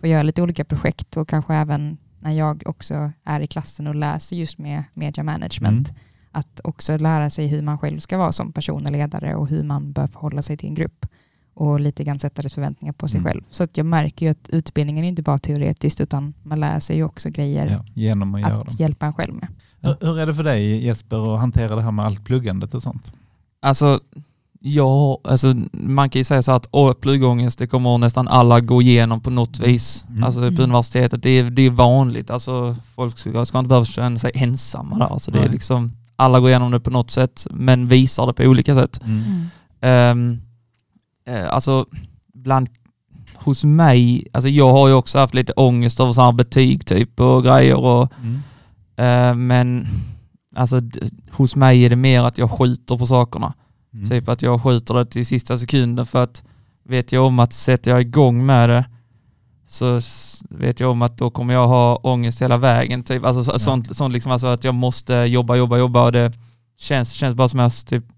[0.00, 3.94] Få göra lite olika projekt och kanske även när jag också är i klassen och
[3.94, 5.88] läser just med media management.
[5.88, 6.00] Mm.
[6.32, 9.62] Att också lära sig hur man själv ska vara som person och ledare och hur
[9.62, 11.06] man bör förhålla sig till en grupp.
[11.54, 13.32] Och lite grann sätta rätt förväntningar på sig Mm.
[13.32, 13.42] själv.
[13.50, 16.96] Så att jag märker ju att utbildningen är inte bara teoretiskt utan man lär sig
[16.96, 18.74] ju också grejer Ja, genom att att dem.
[18.78, 19.48] hjälpa en själv med.
[19.80, 22.82] Hur, hur är det för dig Jesper att hantera det här med allt pluggandet och
[22.82, 23.12] sånt?
[23.60, 24.00] Alltså,
[24.66, 26.68] ja, alltså man kan ju säga så att
[27.00, 30.04] pluggångest, det kommer nästan alla gå igenom på något vis.
[30.08, 30.24] Mm.
[30.24, 30.60] Alltså på Mm.
[30.60, 32.30] universitetet, det är, det är vanligt.
[32.30, 35.06] Alltså folk ska, ska inte behöva känna sig ensamma där.
[35.06, 38.42] Alltså, det är liksom, alla går igenom det på något sätt, men visar det på
[38.42, 39.00] olika sätt.
[39.04, 40.10] Mm.
[40.18, 40.40] Um,
[41.50, 41.86] alltså,
[42.34, 42.68] bland,
[43.34, 47.20] hos mig, alltså jag har ju också haft lite ångest över sådana här betyg typ
[47.20, 48.40] och grejer och Mm.
[48.96, 49.86] eh, men
[50.56, 50.80] alltså
[51.30, 53.54] hos mig är det mer att jag skjuter på sakerna.
[53.94, 54.08] Mm.
[54.08, 56.42] Typ att jag skjuter det till sista sekunden för att
[56.84, 58.84] vet jag om att sätter jag igång med det
[59.68, 60.00] så
[60.50, 63.02] vet jag om att då kommer jag ha ångest hela vägen.
[63.02, 63.24] Typ.
[63.24, 63.58] Alltså, så, Ja.
[63.58, 66.32] sånt, sånt liksom alltså att jag måste jobba, jobba, jobba och det
[66.78, 68.12] känns, känns bara som att jag typ,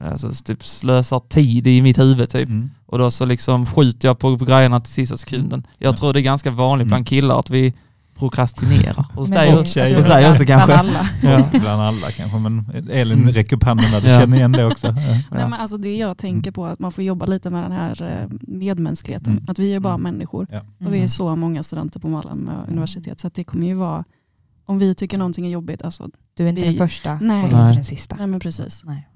[0.00, 2.48] alltså, typ slösar tid i mitt huvud typ.
[2.48, 2.70] Mm.
[2.86, 5.66] Och då så liksom skjuter jag på, på grejerna till sista sekunden.
[5.78, 5.96] Jag Ja.
[5.96, 6.88] tror det är ganska vanligt Mm.
[6.88, 7.74] bland killar att vi
[8.18, 9.06] prokrastinerar.
[9.14, 9.80] Hos dig också.
[9.80, 10.74] Hos dig är också bland kanske.
[10.76, 11.00] alla.
[11.22, 11.48] Ja.
[11.60, 13.32] Bland alla kanske, men Elin Mm.
[13.32, 14.00] räcker upp handen där.
[14.00, 14.20] Du Ja.
[14.20, 14.86] känner igen det också.
[14.96, 15.02] Ja.
[15.30, 18.02] Nej, men alltså det jag tänker på, att man får jobba lite med den här
[18.02, 19.32] eh, medmänskligheten.
[19.32, 19.44] Mm.
[19.48, 20.02] Att vi är bara Mm.
[20.12, 20.46] människor.
[20.50, 20.58] Ja.
[20.60, 21.08] Och vi är Mm.
[21.08, 23.20] så många studenter på Malmö universitet.
[23.20, 24.04] Så att det kommer ju vara,
[24.66, 27.42] om vi tycker någonting är jobbigt, alltså, Du är inte Vi- den första Nej.
[27.44, 27.66] och du är Nej.
[27.68, 28.16] inte den sista.
[28.18, 28.82] nej men precis.
[28.84, 29.08] Nej.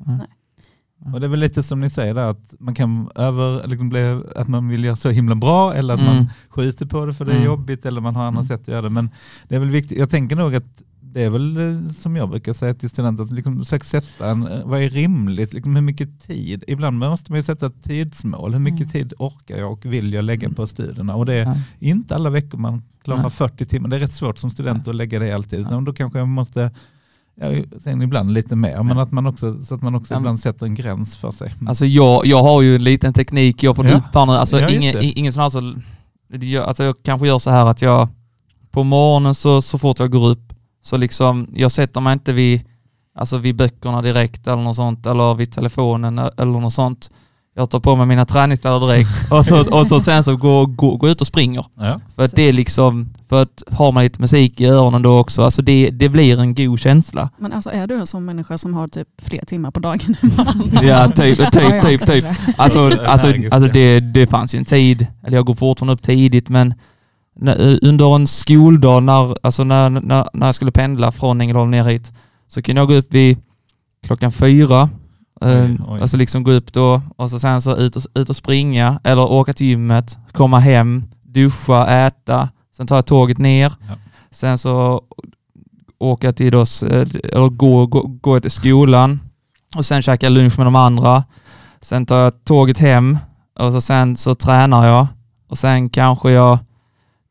[1.13, 4.23] Och det är väl lite som ni säger där, att man kan över, liksom bli,
[4.37, 6.27] att man vill göra så himla bra eller att man Mm.
[6.49, 7.47] skjuter på det för det är Mm.
[7.47, 8.49] jobbigt eller man har andra Mm.
[8.49, 8.91] sätt att göra det.
[8.91, 9.11] Men
[9.49, 10.65] det är väl viktigt, jag tänker nog att
[11.15, 14.47] det är väl eh, som jag brukar säga till studenter, att liksom försöka sätta en,
[14.47, 18.53] eh, vad är rimligt, liksom hur mycket tid, ibland måste man ju sätta ett tidsmål,
[18.53, 18.91] hur mycket Mm.
[18.91, 20.55] tid orkar jag och vill jag lägga Mm.
[20.55, 21.15] på studierna?
[21.15, 23.31] Och det är inte alla veckor man klarar Nej.
[23.31, 26.19] 40 timmar, det är rätt svårt som student att lägga det alltid, utan då kanske
[26.19, 26.71] jag måste
[27.41, 27.47] Ja,
[27.81, 30.67] sen ibland lite mer, men att man också, så att man också Ja, ibland sätter
[30.67, 31.55] en gräns för sig.
[31.67, 33.97] Alltså jag, jag har ju en liten teknik jag får Ja.
[33.97, 34.33] upp här nu.
[34.33, 35.75] Alltså Ja, ingen, ingen sån här så,
[36.33, 38.09] det gör- alltså jag kanske gör så här att jag
[38.71, 42.61] på morgonen så, så fort jag går upp så liksom, jag sätter mig inte vid,
[43.15, 47.11] alltså vid böckerna direkt eller något sånt eller vid telefonen eller något sånt.
[47.55, 50.97] Jag tar på mig mina träningskläder direkt och så, och så sen så går gå,
[50.97, 51.67] gå ut och springer.
[51.77, 52.01] Ja.
[52.17, 55.43] För att det är liksom, för att har man lite musik i öronen då också,
[55.43, 57.31] alltså det, det blir en god känsla.
[57.39, 60.31] Men alltså är du en sån människa som har typ fler timmar på dagen än
[60.89, 62.25] Ja, typ, typ, typ, typ.
[62.25, 62.37] det.
[62.57, 63.73] Alltså, alltså, alltså ja.
[63.73, 66.75] det, det fanns ju en tid, eller jag går fortfarande upp tidigt, men
[67.37, 71.85] när, under en skoldag när, alltså när, när, när jag skulle pendla från Ängelholm ner
[71.85, 72.13] hit
[72.49, 73.39] så kunde jag gå upp vid
[74.07, 74.89] klockan fyra,
[75.45, 76.01] Oj, oj.
[76.01, 79.33] alltså liksom gå upp då och så sen så ut och, ut och springa eller
[79.33, 83.95] åka till gymmet, komma hem, duscha, äta, sen tar jag tåget ner, Ja.
[84.31, 85.03] sen så
[85.99, 89.21] åka till då, eh, eller gå, gå, gå till skolan
[89.77, 91.25] och sen käka lunch med de andra.
[91.81, 93.19] Sen tar jag tåget hem
[93.59, 95.07] och så sen så tränar jag
[95.49, 96.59] och sen kanske jag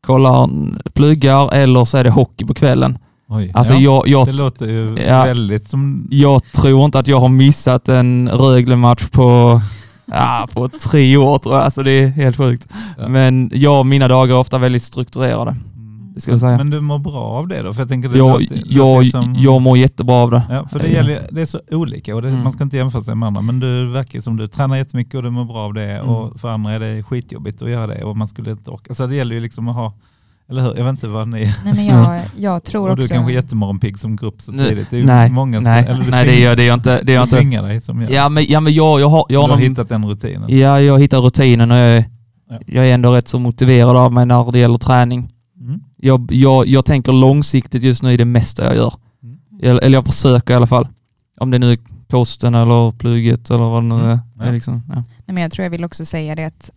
[0.06, 0.48] kollar,
[0.90, 2.98] pluggar eller så är det hockey på kvällen.
[3.32, 3.50] Oj.
[3.54, 3.80] Alltså ja.
[3.80, 5.24] jag, jag, Det låter ju Ja.
[5.24, 6.06] väldigt som...
[6.10, 9.60] jag tror inte att jag har missat en Rögle-match på,
[10.06, 11.64] ja, på tre år tror jag.
[11.64, 12.68] Alltså det är helt sjukt.
[12.98, 13.08] Ja.
[13.08, 15.50] Men jag, mina dagar är ofta väldigt strukturerade.
[16.26, 16.56] Mm.
[16.56, 17.72] Men du mår bra av det då?
[17.72, 20.42] För jag tänker det Jag, låter- låter jag, ju som- jag mår jättebra av det.
[20.50, 22.42] Ja, för det, gäller, det är så olika och det, Mm.
[22.42, 23.42] man ska inte jämföra sig med andra.
[23.42, 26.08] Men du verkar som du tränar jättemycket och du mår bra av det Mm.
[26.08, 28.94] och för andra är det skitjobbigt att göra det och man skulle inte orka.
[28.94, 29.92] Så det gäller ju liksom att ha,
[30.50, 30.76] eller hur?
[30.76, 31.54] Jag vet inte vad ni...
[31.64, 33.14] Nej, men jag, jag tror Och du också...
[33.14, 34.90] kanske är jättemorgonpigg som grupp så tidigt.
[34.90, 37.02] Det är Nej, många som- nej, eller du nej det gör det gör inte.
[37.02, 37.62] Det gör du inte.
[37.62, 38.10] dig som gör.
[38.10, 40.58] Ja men, ja, men jag, jag har, jag har, du har någon, hittat den rutinen.
[40.58, 42.04] ja, jag hittar rutinen och jag
[42.50, 42.58] Ja.
[42.66, 45.32] jag är ändå rätt så motiverad av mig när det gäller träning.
[45.60, 45.80] Mm.
[45.96, 48.94] Jag, jag, jag tänker långsiktigt just nu i det mesta jag gör.
[49.22, 49.38] Mm.
[49.62, 50.88] Eller, eller jag försöker i alla fall.
[51.40, 51.78] Om det nu är
[52.08, 54.08] posten eller plugget eller vad det nu Mm.
[54.08, 54.18] är.
[54.36, 54.42] Ja.
[54.42, 54.94] Det är liksom, ja.
[54.94, 56.70] Nej, men jag tror jag vill också säga det att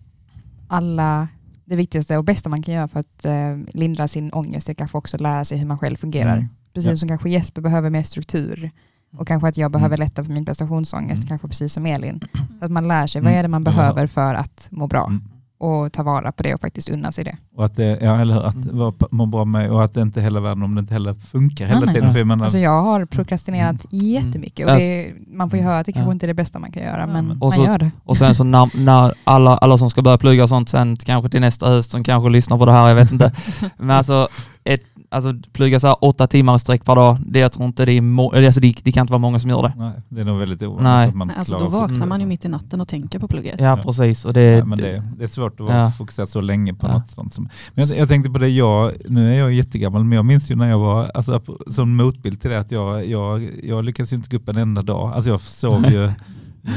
[0.68, 1.28] alla,
[1.66, 4.98] det viktigaste och bästa man kan göra för att eh, lindra sin ångest är kanske
[4.98, 6.34] också lära sig hur man själv fungerar.
[6.38, 6.50] Mm.
[6.74, 6.98] Precis Ja.
[6.98, 8.72] som kanske Jesper behöver mer struktur
[9.18, 11.28] och kanske att jag behöver lätta för min prestationsångest, Mm.
[11.28, 12.20] kanske precis som Elin.
[12.60, 13.40] Så att man lär sig vad Mm.
[13.40, 15.24] är det man behöver för att må bra Mm.
[15.58, 17.38] Och ta vara på det och faktiskt unna sig det.
[17.56, 18.78] Och att det, ja, eller hur, att Mm.
[18.78, 21.14] vara- må bra med och att det inte är hela världen om det inte heller
[21.14, 21.96] funkar hela Nej, nej.
[21.96, 22.12] tiden.
[22.12, 24.84] För jag menar, Alltså jag har prokrastinerat jättemycket och Mm.
[24.84, 26.14] det, man får ju höra att det kanske Ja.
[26.14, 27.92] inte är det bästa man kan göra Ja, men men- Och man så- gör det.
[28.04, 31.30] Och sen så när, när alla, alla som ska börja plugga och sånt sen kanske
[31.30, 33.32] till nästa höst som kanske lyssnar på det här, jag vet inte.
[33.78, 34.28] Men alltså,
[34.64, 34.82] ett,
[35.16, 37.92] alltså plugga så här åtta timmar i sträck per dag, det jag tror inte det
[37.92, 39.74] är, alltså det, det kan inte vara många som gör det.
[39.78, 41.08] nej, det är nog väldigt ovanligt Nej.
[41.10, 43.60] att man Nej, alltså, då vaknar man ju mitt i natten och tänker på plugget.
[43.60, 44.26] Ja, precis.
[44.26, 45.92] Och det, Ja, men det, det är svårt att vara Ja.
[45.98, 46.94] fokusera så länge på Ja.
[46.94, 47.34] något sånt.
[47.34, 50.52] Som, men jag, jag tänkte på det, jag, nu är jag jättegammal, men jag minns
[50.52, 54.16] ju när jag var, alltså, som motbild till det, att jag, jag, jag lyckades ju
[54.18, 55.14] inte gå upp en enda dag.
[55.14, 56.10] Alltså jag sov ju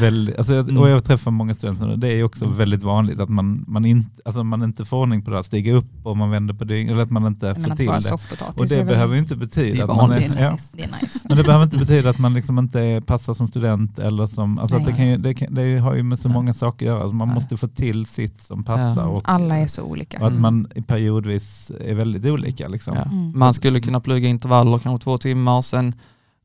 [0.01, 0.83] väldigt, alltså, jag- Mm.
[0.83, 3.85] och jag träffar många studenter nu, det är ju också väldigt vanligt att man, man,
[3.85, 6.65] inte, alltså, man inte får ordning på det här, stiga upp och man vänder på
[6.65, 8.43] dygn, eller att man inte Men får till det.
[8.57, 10.41] Och det väl- behöver ju inte betyda att man är nice.
[10.41, 10.51] Är
[11.03, 11.19] nice.
[11.29, 14.77] Men det behöver inte betyda att man liksom inte passar som student eller som, alltså
[14.77, 17.01] att det, kan ju, det, kan, det har ju med så många saker att göra.
[17.03, 19.03] Alltså man måste få till sitt som passar.
[19.03, 19.09] Ja.
[19.09, 20.19] Och, Alla är så olika.
[20.21, 20.43] och att Mm.
[20.43, 22.69] man periodvis är väldigt olika.
[22.69, 22.95] Liksom.
[22.97, 23.03] ja.
[23.03, 23.39] Mm.
[23.39, 25.93] Man skulle kunna plugga intervaller, kanske två timmar, sen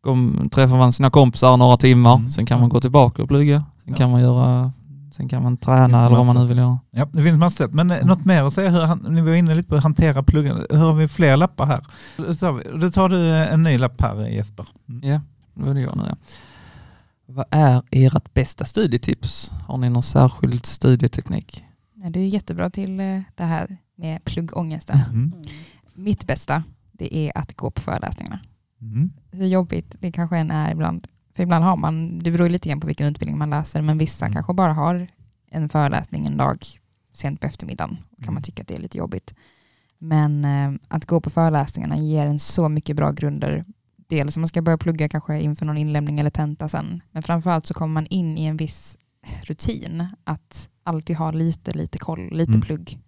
[0.04, 2.28] kom, träffar man sina kompisar några timmar, Mm.
[2.30, 3.96] sen kan man gå tillbaka och plugga, sen Ja.
[3.96, 4.72] kan man göra
[5.12, 6.80] Sen kan man träna eller vad man nu vill göra.
[6.92, 7.74] Ja, det finns massor sätt.
[7.74, 8.70] Men eh, något mer att säga?
[8.70, 10.66] Hur, ni var inne lite på att hantera pluggen.
[10.70, 11.86] Hur har vi fler lappar här?
[12.80, 14.66] Då tar Då du eh, en ny lapp här Jesper.
[14.90, 15.10] Mm.
[15.10, 15.22] Ja,
[15.54, 16.16] nu är det jag nu ja.
[17.26, 19.52] Vad är ert bästa studietips?
[19.68, 21.64] Har ni någon särskild studieteknik?
[22.04, 25.00] Ja, du är jättebra till eh, det här med pluggångesten.
[25.10, 25.34] Mm.
[25.94, 28.40] Mitt bästa, det är att gå på föreläsningarna.
[28.84, 29.12] Mm.
[29.32, 31.08] Hur jobbigt det kanske än är ibland.
[31.36, 34.26] För ibland har man, det beror lite grann på vilken utbildning man läser, men vissa
[34.26, 34.34] Mm.
[34.34, 35.08] kanske bara har
[35.52, 36.58] en föreläsning en dag
[37.14, 37.98] sent på eftermiddagen.
[38.12, 38.34] Då kan Mm.
[38.34, 39.34] man tycka att det är lite jobbigt.
[39.98, 43.66] Men eh, att gå på föreläsningarna ger en så mycket bra grunder.
[44.08, 47.02] Dels om man ska börja plugga kanske inför någon inlämning eller tenta sen.
[47.12, 48.98] Men framförallt så kommer man in i en viss
[49.44, 50.08] rutin.
[50.24, 52.62] Att alltid ha lite, lite koll, lite Mm.
[52.62, 53.00] plugg.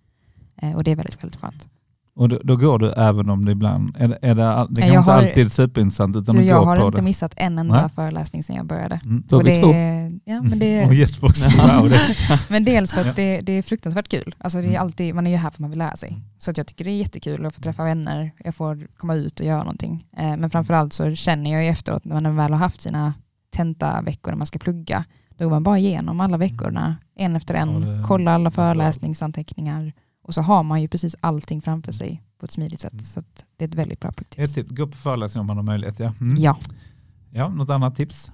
[0.56, 1.70] Eh, och det är väldigt, väldigt skönt.
[2.18, 4.94] Och då, då går du även om det ibland, är det, är det, det kan
[4.94, 7.06] jag inte har- alltid superintressant utan Du, du jag går har på inte det.
[7.06, 7.90] missat en enda Nej.
[7.90, 9.00] föreläsning sedan jag började.
[9.04, 9.24] Mm.
[9.28, 9.68] Då Och det, två.
[10.26, 10.86] ja, men det,
[11.22, 11.36] Och.
[11.80, 12.00] Wow, det,
[12.50, 14.36] Men dels för att det, det är fruktansvärt kul.
[14.38, 14.82] Alltså det är Mm.
[14.82, 16.18] alltid, man är ju här för att man vill lära sig.
[16.38, 19.40] Så att jag tycker det är jättekul att få träffa vänner, jag får komma ut
[19.40, 20.06] och göra någonting.
[20.18, 23.14] Eh, men framförallt så känner jag ju efteråt när man väl har haft sina
[23.56, 25.06] tentaveckor när man ska plugga,
[25.38, 28.56] då går man bara igenom alla veckorna, en efter en, Ja, det- kollar alla det
[28.56, 29.94] föreläsningsanteckningar
[30.28, 32.94] och så har man ju precis allting framför sig på ett smidigt sätt.
[32.94, 33.04] Mm.
[33.04, 34.54] Så att det är ett väldigt bra Ett pluggtips.
[34.54, 36.00] tips, gå på föreläsning om man har möjlighet.
[36.00, 36.14] Ja.
[36.22, 36.44] Mm.
[36.44, 36.58] Ja,
[37.32, 38.32] ja, något annat tips?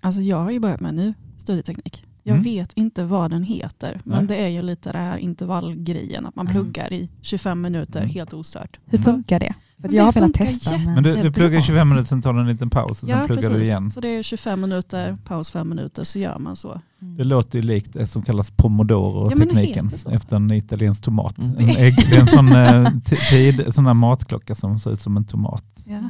[0.00, 2.04] Alltså jag har ju börjat med en ny studieteknik.
[2.22, 2.44] Jag Mm.
[2.44, 4.26] vet inte vad den heter, men Nej.
[4.26, 6.62] det är ju lite det här intervallgrejen, att man Mm.
[6.62, 8.10] pluggar i 25 minuter Mm.
[8.14, 8.80] helt ostört.
[8.84, 9.04] hur Mm.
[9.04, 9.54] funkar det?
[9.82, 10.72] För jag det har velat funkar testa.
[10.72, 10.94] jätte- Men...
[10.94, 13.08] Men du, du pluggar i 25 minuter, sen tar du en liten paus och sen
[13.08, 13.66] Ja, pluggar du precis.
[13.68, 13.90] igen.
[13.90, 16.80] Så det är 25 minuter, paus 5 minuter, så gör man så.
[17.02, 17.16] Mm.
[17.16, 20.10] Det låter ju likt det som kallas Ja, pomodoro-tekniken så.
[20.10, 21.38] efter en italiensk tomat.
[21.38, 21.58] Mm.
[21.58, 22.92] En ägg, det är en sån, eh,
[23.30, 25.64] tid, sån här matklocka som ser ut som en tomat.
[25.84, 26.00] Ja.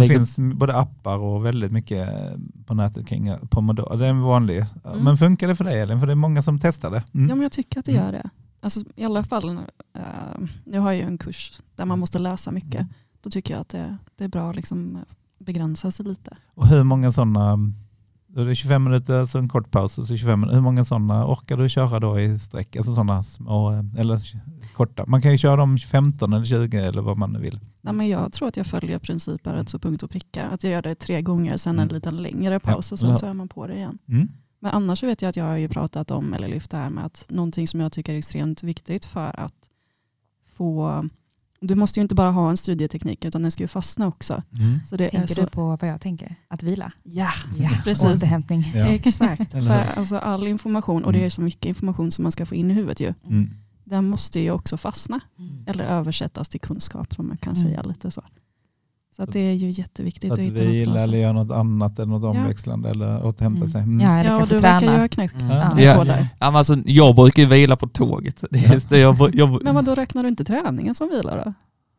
[0.00, 2.08] Det finns både appar och väldigt mycket
[2.66, 3.96] på nätet kring eh, pomodoro.
[3.96, 4.58] Det är en vanlig.
[4.84, 5.04] Mm.
[5.04, 6.00] Men funkar det för dig Elin?
[6.00, 7.02] För det är många som testar det.
[7.14, 7.28] Mm.
[7.28, 8.04] ja, men jag tycker att det Mm.
[8.04, 8.30] gör det.
[8.60, 10.02] Alltså, I alla fall, eh,
[10.64, 12.86] nu har jag ju en kurs där man måste läsa mycket.
[13.18, 13.22] Mm.
[13.22, 14.98] Då tycker jag att det, det är bra att liksom
[15.38, 16.36] begränsa sig lite.
[16.54, 17.56] Och hur många sådana,
[18.26, 20.54] då är det 25 minuter så en kort paus och så 25 minuter.
[20.54, 22.76] Hur många sådana orkar du köra då i sträck?
[22.76, 24.20] Alltså sådana små, eller
[24.76, 25.04] korta.
[25.06, 27.60] Man kan ju köra dem 15 eller 20 eller vad man nu vill.
[27.80, 30.46] Nej, men jag tror att jag följer principen rätt så punkt och pricka.
[30.48, 31.82] Att jag gör det tre gånger, sen Mm.
[31.88, 33.16] en liten längre paus och sen Ja.
[33.16, 33.98] så är man på det igen.
[34.08, 34.28] Mm.
[34.60, 37.04] Men annars vet jag att jag har ju pratat om, eller lyft det här med
[37.04, 39.54] att någonting som jag tycker är extremt viktigt för att
[40.56, 41.04] få,
[41.60, 44.42] du måste ju inte bara ha en studieteknik utan den ska ju fastna också.
[44.58, 44.80] Mm.
[44.86, 46.36] Så det är Tänker så, du på vad jag tänker?
[46.48, 46.92] Att vila?
[47.02, 48.04] Ja, Ja, precis.
[48.04, 48.64] Återhämtning.
[48.74, 48.86] Ja.
[48.86, 49.52] Exakt.
[49.52, 52.70] För alltså all information, och det är så mycket information som man ska få in
[52.70, 53.14] i huvudet ju.
[53.26, 53.50] Mm.
[53.84, 55.20] den måste ju också fastna.
[55.38, 55.64] Mm.
[55.66, 57.68] Eller översättas till kunskap som man kan Mm.
[57.68, 58.22] säga lite så.
[59.18, 61.50] Så att det är ju jätteviktigt Att att hitta något vila bra eller göra något
[61.56, 63.68] annat eller något omväxlande eller återhämta Mm.
[63.68, 63.82] sig.
[63.82, 64.00] Mm.
[64.00, 64.98] Ja, eller Ja, kanske du verkar träna.
[65.00, 65.46] ha knäckt Mm.
[65.48, 65.80] Ja.
[65.80, 66.04] ja.
[66.06, 66.16] Ja.
[66.18, 68.44] Ja, men alltså, jag brukar ju vila på tåget.
[68.50, 71.52] Det är, det, jag, jag, Men vad då räknar du inte träningen som vila då?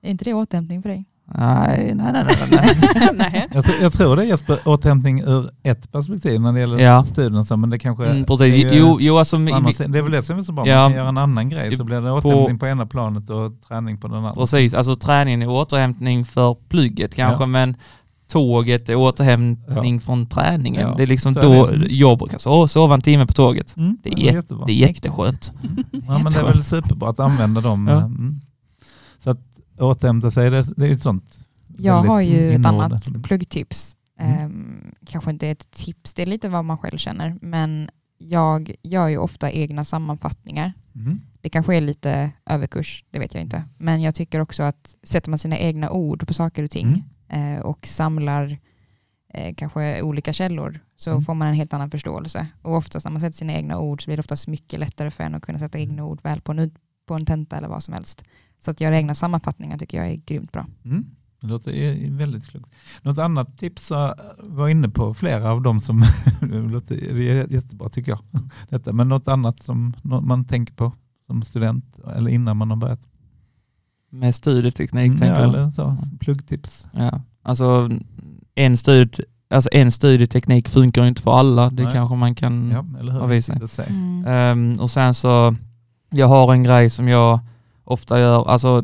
[0.03, 1.05] Är inte det återhämtning för dig?
[1.37, 3.09] Nej, nej, nej, nej, nej.
[3.31, 3.47] Nej.
[3.53, 7.03] Jag, tror- jag tror det är Jesper, återhämtning ur ett perspektiv när det gäller Ja.
[7.03, 8.65] studien, så, men det kanske Mm, precis.
[8.65, 10.75] är Jo, jo, alltså, sidan- det är väl det som är så bra, Ja.
[10.81, 13.51] man kan göra en annan grej så blir det På- återhämtning på ena planet och
[13.67, 14.33] träning på den andra.
[14.33, 14.73] precis.
[14.73, 17.47] Alltså träningen är återhämtning för plugget kanske, Ja.
[17.47, 17.75] men
[18.31, 20.81] tåget är återhämtning från träningen.
[20.81, 23.77] Ja, Det är liksom så då jag brukar sova, sova en timme på tåget.
[23.77, 24.65] Mm, Det är det är jätte- jättebra.
[24.65, 25.53] Det är jätteskönt.
[26.07, 27.87] Ja, men det är väl superbra att använda dem.
[27.87, 27.97] Ja.
[27.97, 28.41] Mm.
[29.23, 29.37] Så att
[29.79, 31.39] återhämta sig, det, är ett sånt.
[31.77, 33.95] Jag har ju ett annat pluggtips.
[34.19, 34.39] Mm.
[34.39, 37.37] Ehm, kanske inte ett tips, det är lite vad man själv känner.
[37.41, 40.73] Men jag gör ju ofta egna sammanfattningar.
[40.95, 41.19] Mm.
[41.41, 43.63] Det kanske är lite överkurs, det vet jag inte.
[43.77, 47.59] Men jag tycker också att sätter man sina egna ord på saker och ting eh,
[47.59, 48.57] och samlar
[49.33, 51.21] eh, kanske olika källor så Mm.
[51.21, 52.47] får man en helt annan förståelse.
[52.61, 55.23] Och oftast när man sätter sina egna ord så blir det oftast mycket lättare för
[55.23, 56.71] en att kunna sätta egna ord väl på en,
[57.05, 58.23] på en tenta eller vad som helst.
[58.59, 60.65] Så att göra egna sammanfattningar tycker jag är grymt bra.
[60.85, 61.05] Mm.
[61.41, 62.69] Det låter är väldigt klokt.
[63.01, 65.99] Något annat tips jag var inne på, flera av dem som
[66.87, 68.19] det är jättebra tycker jag.
[68.69, 68.93] Detta.
[68.93, 70.93] Men något annat som man tänker på
[71.25, 73.07] som student eller innan man har börjat.
[74.11, 75.59] Med studieteknik Mm, ja, tänker du?
[75.59, 76.87] eller så, pluggtips.
[76.93, 77.21] Ja.
[77.43, 77.89] Alltså
[78.55, 79.19] en, stud,
[79.49, 81.69] alltså en studieteknik funkar ju inte för alla.
[81.69, 81.93] Det Nej.
[81.93, 82.85] kanske man kan Ja,
[83.67, 83.89] säger.
[83.89, 84.25] Mm.
[84.27, 85.55] Ehm, och sen så,
[86.09, 87.39] jag har en grej som jag
[87.89, 88.83] ofta gör, alltså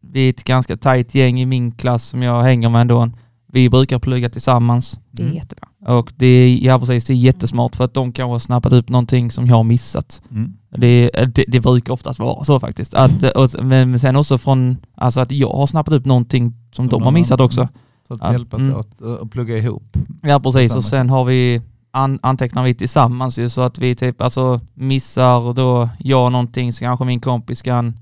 [0.00, 3.10] vi är ett ganska tajt gäng i min klass som jag hänger med ändå.
[3.52, 5.36] Vi brukar plugga tillsammans Det är Mm.
[5.36, 5.68] jättebra.
[5.98, 8.88] och det är, ja precis, det är jättesmart för att de kanske har snappat upp
[8.88, 10.22] någonting som jag har missat.
[10.30, 10.52] Mm.
[10.78, 12.94] Det, det, det brukar oftast vara så faktiskt.
[12.94, 17.02] Att, och, men sen också från, alltså att jag har snappat upp någonting som de
[17.02, 17.68] har missat också.
[18.08, 18.76] Så att Ja, hjälpas mm.
[18.76, 19.96] åt och plugga ihop.
[20.22, 24.22] Ja precis och sen har vi an, antecknar vi tillsammans ju så att vi typ
[24.22, 27.94] alltså missar då jag någonting så kanske min kompis kan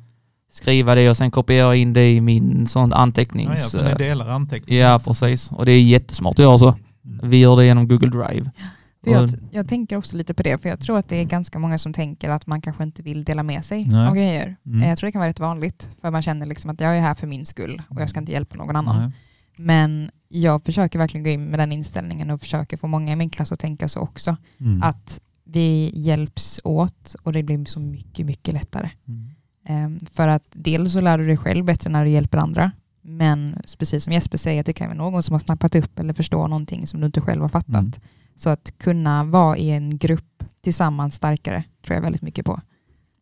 [0.55, 3.71] skriva det och sen kopiera in det i min sån Ja, ja, antecknings...
[3.71, 4.83] så ni delar anteckningar.
[4.83, 6.75] ja precis och det är jättesmart att göra så.
[7.05, 7.31] Mm.
[7.31, 8.51] Vi gör det genom Google Drive.
[9.07, 11.79] Jag, jag tänker också lite på det, för jag tror att det är ganska många
[11.79, 14.09] som tänker att man kanske inte vill dela med sig Nej.
[14.09, 14.57] av grejer.
[14.67, 14.83] Mm.
[14.83, 17.01] Eh, Jag tror det kan vara rätt vanligt, för man känner liksom att jag är
[17.01, 18.99] här för min skull och jag ska inte hjälpa någon annan.
[19.03, 19.11] Nej.
[19.57, 23.31] Men jag försöker verkligen gå in med den inställningen och försöker få många i min
[23.31, 24.37] klass att tänka så också.
[24.61, 24.83] Mm.
[24.83, 28.91] Att vi hjälps åt och det blir så mycket, mycket lättare.
[29.09, 29.31] Mm.
[29.65, 32.71] Ehm, För att dels så lär du dig själv bättre när du hjälper andra.
[33.03, 36.13] Men precis som Jesper säger, att det kan vara någon som har snappat upp eller
[36.15, 37.75] förstår någonting som du inte själv har fattat.
[37.77, 37.93] Mm.
[38.37, 42.61] Så att kunna vara i en grupp tillsammans starkare tror jag väldigt mycket på.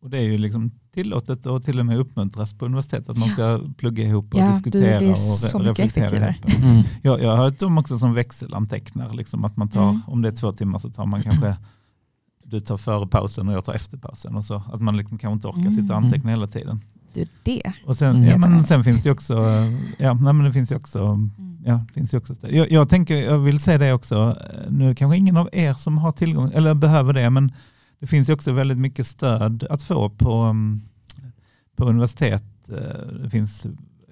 [0.01, 3.29] Och det är ju liksom tillåtet och till och med uppmuntras på universitetet att man
[3.29, 6.25] ska plugga ihop och Ja, du, diskutera det är och så re- mycket reflektera.
[6.63, 6.83] Mm.
[7.01, 10.01] Jag, jag har hört dem också som växelantecknar, liksom att man tar, Mm.
[10.07, 11.55] om det är två timmar så tar man kanske,
[12.45, 14.35] du tar före pausen och jag tar efter pausen.
[14.35, 15.71] Och så, att man liksom kanske inte orkar Mm.
[15.71, 16.81] sitta och anteckna hela tiden.
[17.13, 17.73] Du, det.
[17.85, 18.29] Och sen, Mm.
[18.29, 19.33] ja, men sen finns det ju också,
[19.97, 21.19] ja, nej, men det finns ju också,
[21.65, 24.37] ja, det finns ju också jag, jag, tänker, jag vill säga det också,
[24.69, 27.51] nu kanske ingen av er som har tillgång, eller behöver det, men
[27.99, 30.81] det finns ju också väldigt mycket stöd att få på, um,
[31.75, 32.43] på universitet.
[32.69, 33.67] Eh, Det finns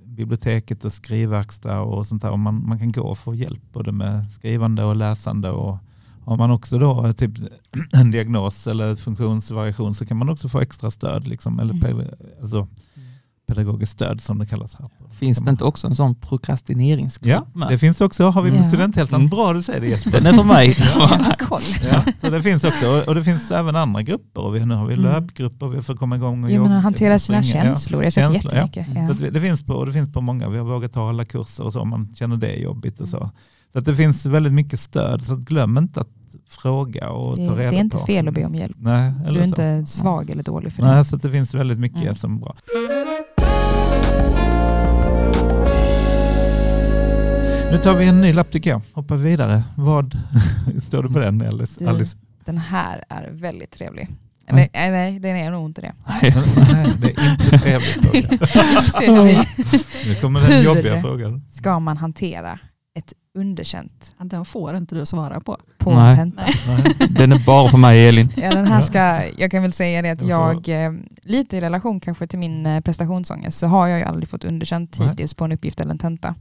[0.06, 2.32] biblioteket och skrivverkstad och sånt där.
[2.32, 5.50] Och man, man kan gå och få hjälp både med skrivande och läsande.
[5.50, 5.78] Och
[6.26, 7.32] har man också då eh, typ
[7.92, 11.28] en diagnos eller funktionsvariation så kan man också få extra stöd.
[11.28, 11.82] Liksom, eller Mm.
[12.42, 12.68] alltså,
[13.56, 14.88] pedagogiskt stöd som det kallas här.
[15.12, 17.70] Finns det inte också en sån prokrastineringsgrupp Ja, med?
[17.70, 18.24] det finns också.
[18.30, 18.64] Har vi på Ja.
[18.68, 19.20] studenthälsan.
[19.20, 19.30] Mm.
[19.30, 20.12] Bra du säger det Jesper.
[20.12, 20.76] Den är för mig.
[21.40, 21.62] Koll.
[21.92, 23.04] Ja, så det finns också.
[23.08, 24.42] Och- det finns även andra grupper.
[24.42, 25.06] Och vi, nu har vi Mm.
[25.06, 25.68] löpgrupper.
[25.68, 26.70] Vi får komma igång och jobba.
[26.70, 27.64] hantera sina springa.
[27.66, 27.70] Ja.
[27.72, 28.04] känslor.
[28.04, 28.62] Jag Känslor, ja.
[28.62, 28.88] jättemycket.
[28.88, 29.04] Mm.
[29.08, 29.14] Ja.
[29.16, 30.50] Så vi- det, finns på, och det finns på många.
[30.50, 33.08] Vi har vågat ta alla kurser och så om man känner det är jobbigt och
[33.08, 33.30] så.
[33.74, 35.24] Så att det finns väldigt mycket stöd.
[35.24, 36.08] Så att glöm inte att
[36.50, 38.06] fråga och Det, ta det reda är inte på.
[38.06, 38.76] fel att be om hjälp.
[38.80, 39.48] Nej, eller Du är så.
[39.48, 41.06] inte svag eller dålig för Nej, det.
[41.06, 42.16] så att det finns väldigt mycket Mm.
[42.16, 42.56] som är bra.
[47.72, 48.82] Nu tar vi en ny lapp tycker jag.
[48.94, 49.64] Hoppar vi vidare.
[49.76, 50.18] Vad
[50.88, 51.84] står det på den Alice?
[51.84, 52.18] Du- Alice?
[52.46, 54.08] Den här är väldigt trevlig.
[54.48, 55.94] Eller nej, nej den är nog inte det.
[56.08, 56.22] Nej,
[57.02, 58.02] det är inte trevligt.
[60.08, 60.64] Nu kommer den Hur?
[60.64, 61.42] jobbiga frågan.
[61.50, 62.60] Ska man hantera
[62.96, 65.58] ett underkänt Den får inte du svara på.
[65.78, 66.12] på Nej.
[66.12, 66.42] en tenta?
[66.68, 67.10] Nej.
[67.10, 68.30] Den är bara för mig Elin.
[68.38, 70.92] Ja, den här ska, jag kan väl säga det att Jag eh,
[71.24, 75.00] lite i relation kanske till min eh, prestationsångest, så har jag ju aldrig fått underkänt
[75.00, 75.08] Nej.
[75.10, 76.36] hittills på en uppgift eller en tenta.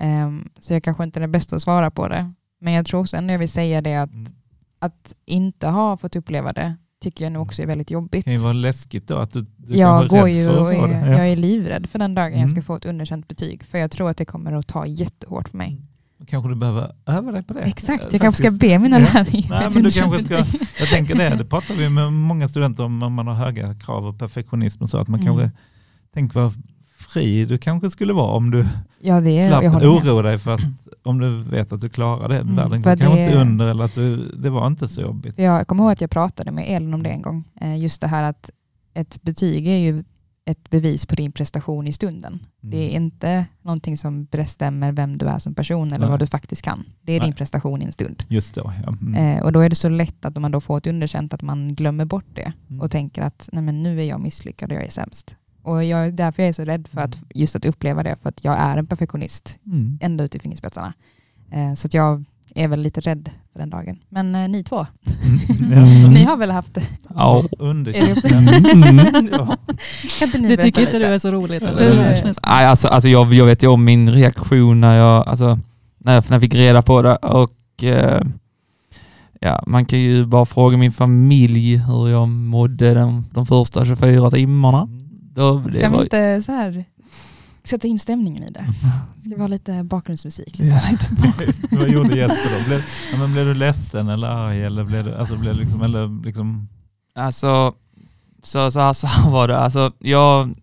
[0.00, 2.32] Ehm, så jag kanske inte är den bästa att svara på det.
[2.60, 4.32] Men jag tror också ändå jag vill säga det att, Mm.
[4.78, 8.12] att inte ha fått uppleva det tycker jag nog också är väldigt jobbigt.
[8.12, 10.56] Det kan ju vara läskigt då att du, du Jag kan vara går ju för
[10.74, 11.10] få det.
[11.10, 12.48] jag är livrädd för den dagen jag Mm.
[12.50, 13.64] ska få ett underkänt betyg.
[13.64, 15.80] För jag tror att det kommer att ta jättehårt på mig.
[16.26, 17.60] Kanske du behöver öva dig på det.
[17.60, 18.60] Exakt, Eh, jag kanske ska faktiskt.
[18.60, 19.04] be mina Ja.
[19.04, 20.68] lärare mig Nej, men du underkänt kanske ska, betyg.
[20.80, 24.06] jag tänker det, det pratar vi med många studenter om, om man har höga krav
[24.06, 25.26] och perfektionism och så, att man Mm.
[25.36, 25.58] kanske,
[26.14, 26.52] tänk vad
[27.20, 28.66] fri du kanske skulle vara om du
[29.00, 30.60] Ja, det slapp oroa dig för att
[31.02, 33.94] om du vet att du klarar det, Mm, världen går kanske inte under eller att
[33.94, 35.38] du, det var inte så jobbigt.
[35.38, 37.44] Jag kommer ihåg att jag pratade med Elin om det en gång.
[37.60, 38.50] Eh, Just det här att
[38.94, 40.04] ett betyg är ju
[40.44, 42.32] ett bevis på din prestation i stunden.
[42.32, 42.46] Mm.
[42.60, 46.08] Det är inte någonting som bestämmer vem du är som person eller Nej.
[46.10, 46.84] vad du faktiskt kan.
[47.02, 47.28] Det är Nej.
[47.28, 48.24] din prestation i en stund.
[48.28, 48.92] Just då, ja.
[49.02, 49.14] Mm.
[49.38, 51.42] Eh, och då är det så lätt att om man då får ett underkänt att
[51.42, 52.80] man glömmer bort det Mm.
[52.80, 55.36] och tänker att Nej, men nu är jag misslyckad och jag är sämst.
[55.66, 57.26] Och jag, därför jag är så rädd för att Mm.
[57.34, 59.98] just att uppleva det, för att jag är en perfektionist Mm.
[60.02, 60.92] ända ut i fingerspetsarna.
[61.52, 62.24] Eh, så att jag
[62.54, 63.98] är väl lite rädd för den dagen.
[64.08, 64.76] Men eh, ni två,
[65.70, 66.08] Ja.
[66.08, 66.82] ni har väl haft det?
[67.14, 67.44] Ja.
[67.58, 68.22] Underkänt.
[68.22, 69.28] Det Mm.
[69.32, 69.56] Ja.
[70.18, 72.22] Kan inte ni Det tycker inte du är så roligt Eller?
[72.46, 75.58] Nej, alltså, alltså jag, jag vet ju om min reaktion när jag, alltså,
[75.98, 78.20] när jag, när jag fick reda på det och eh,
[79.40, 84.30] ja, man kan ju bara fråga min familj hur jag mådde de, de första 24
[84.30, 84.88] timmarna.
[85.36, 86.84] Då, det Kan vi var, inte så här
[87.64, 88.66] sätta in stämningen i det?
[89.20, 90.60] Ska vi ha lite bakgrundsmusik?
[90.60, 90.80] Ja.
[91.78, 92.64] Vad gjorde Jesper då?
[92.66, 94.62] Blev, ja, men blev du ledsen eller arg?
[94.62, 96.68] Eller blev du, alltså, blev liksom, eller liksom,
[97.14, 97.74] Alltså,
[98.42, 99.58] så, så, så här var det.
[99.58, 100.54] Alltså, jag,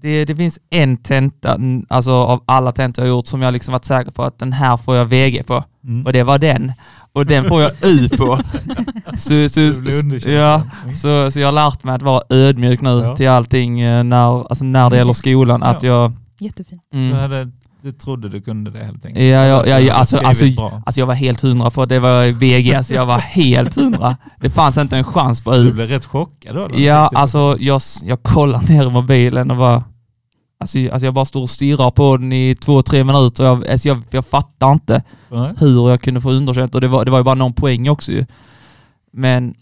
[0.00, 1.58] det, det finns en tenta,
[1.88, 4.76] alltså av alla tentor jag gjort, som jag liksom varit säker på att den här
[4.76, 5.64] får jag VG på.
[5.84, 6.06] mm.
[6.06, 6.72] Och det var den.
[7.12, 8.38] Och den får jag U på.
[9.16, 10.62] Så, så, Du ja,
[11.02, 13.16] så, så jag har lärt mig att vara ödmjuk nu Ja.
[13.16, 15.62] till allting eh, när, alltså när det gäller skolan.
[15.62, 16.12] Att jag...
[16.38, 16.82] Jättefint.
[16.92, 17.50] Du, Mm, hade,
[17.82, 19.24] du trodde du kunde det helt enkelt?
[19.24, 20.44] Ja, ja, ja, Du ja, alltså- alltså-
[20.86, 24.16] alltså jag var helt hundra på det var VG, alltså jag var helt hundra.
[24.40, 25.72] Det fanns inte en chans på Du U.
[25.72, 26.68] blev rätt chockad då?
[26.68, 26.80] då?
[26.80, 29.84] Ja, alltså jag, jag kollar ner i mobilen och bara...
[30.60, 33.44] Alltså, alltså jag bara står och stirrar på den i två, tre minuter.
[33.44, 35.52] Jag, alltså jag, jag fattar inte Nej.
[35.58, 38.12] hur jag kunde få underkänt och det var, det var ju bara någon poäng också
[38.12, 38.26] ju.
[39.12, 39.54] Men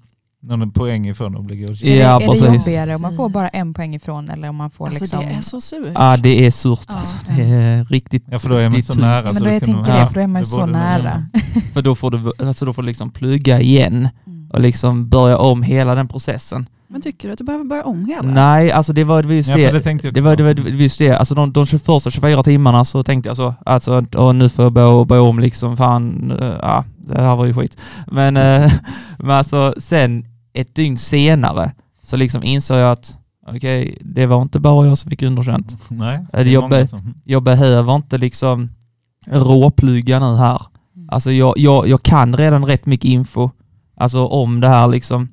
[0.43, 1.91] Någon poäng ifrån att bli godkänd.
[1.93, 4.57] Är, Ja, det, är det jobbigare om man får bara en poäng ifrån eller om
[4.57, 5.21] man får Alltså liksom...
[5.21, 5.93] det är så surt.
[5.95, 6.95] ja, det är surt Ja.
[6.95, 7.17] alltså.
[7.37, 9.23] Det är riktigt Ja, för då är man så nära.
[9.25, 9.99] men så då jag tänker Ja.
[9.99, 11.23] det, för då är man ju så nära.
[11.75, 14.51] För då får du, alltså då får du liksom plugga igen Mm.
[14.51, 16.69] och liksom börja om hela den processen.
[16.91, 18.23] Men tycker du att du behöver börja om hela?
[18.33, 19.63] Nej, alltså det var just Ja, det.
[19.63, 19.73] jag
[20.03, 23.03] Det det var det var just det, alltså de, de 21 första 24 timmarna så
[23.03, 26.85] tänkte jag så, alltså och nu får jag börja, börja om liksom, fan, eh, ja,
[27.09, 27.77] det här var ju skit.
[28.07, 28.73] Men, eh,
[29.19, 33.17] men alltså sen ett dygn senare så liksom insåg jag att
[33.47, 35.77] okej, det var inte bara jag som fick underkänt.
[35.89, 38.71] Nej, jobbar- många som- Jag behöver inte liksom
[39.31, 40.63] råplugga nu här.
[40.97, 41.09] Mm.
[41.11, 43.51] Alltså jag, jag, jag kan redan rätt mycket info,
[43.97, 45.29] alltså om det här liksom.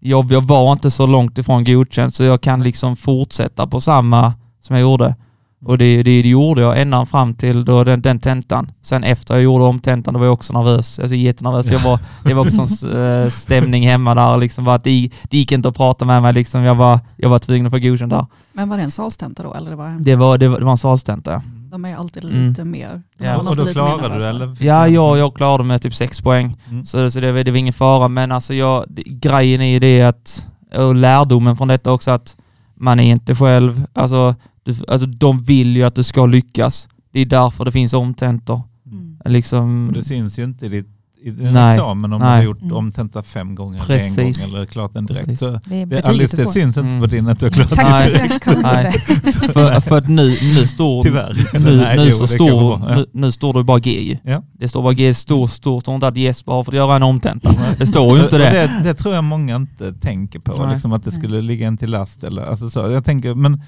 [0.00, 4.34] Jag, jag var inte så långt ifrån godkänt så jag kan liksom fortsätta på samma
[4.60, 5.16] som jag gjorde.
[5.64, 8.70] Och det, det, det gjorde jag ända fram till då den, den tentan.
[8.82, 10.98] Sen efter jag gjorde om tentan då var jag också nervös.
[10.98, 11.70] Alltså jättenervös.
[11.70, 14.64] Jag var, det var också en eh, stämning hemma där liksom.
[14.64, 16.62] Bara att det, det gick inte att prata med mig liksom.
[16.62, 18.26] Jag var, jag var tvungen att få godkänt där.
[18.52, 19.54] Men var det en salstenta då?
[19.54, 21.42] Eller det var, Det var, det var, det var en salstenta.
[21.70, 22.48] de är ju alltid Mm.
[22.48, 23.02] lite mer.
[23.18, 24.56] de Ja, Och då mer klarade du eller?
[24.60, 26.56] Ja, jag, jag klarade med typ sex poäng.
[26.70, 26.84] Mm.
[26.84, 30.02] Så, så det, var- det var ingen fara, men alltså jag, grejen är ju det
[30.02, 30.46] att,
[30.76, 32.36] och lärdomen från detta också att
[32.74, 36.88] man är inte själv, alltså, du, alltså de vill ju att du ska lyckas.
[37.12, 38.62] Det är därför det finns omtentor.
[38.86, 39.16] Mm.
[39.24, 40.86] Liksom, Och det syns ju inte i, ditt,
[41.22, 41.70] i din Nej.
[41.74, 42.36] examen om du Nej.
[42.36, 42.74] har gjort Mm.
[42.76, 44.46] omtenta fem gånger eller en gång Precis.
[44.48, 45.24] eller klart den direkt.
[45.24, 45.38] Precis.
[45.38, 47.00] Så Det är det, Alice, du det syns inte Mm.
[47.00, 48.46] på din att du har klarat den för direkt.
[48.62, 48.92] Nej.
[49.52, 51.58] för, för att nu, nu står Tyvärr.
[51.58, 52.80] nu, Nej, nu, jo, så står.
[52.88, 52.94] Ja.
[52.96, 54.18] nu, nu står det bara G ju.
[54.32, 54.42] Ja.
[54.52, 57.50] Det står bara G stort, stort, står inte att Jesper har fått göra en omtenta.
[57.78, 58.50] Det står ju inte det.
[58.50, 58.80] det.
[58.84, 62.24] Det tror jag många inte tänker på, liksom att det skulle ligga en till last.
[62.24, 62.78] Eller, alltså så.
[62.80, 63.62] Jag tänker, men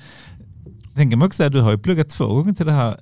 [0.97, 2.97] tänker man också att du har ju pluggat två gånger till det här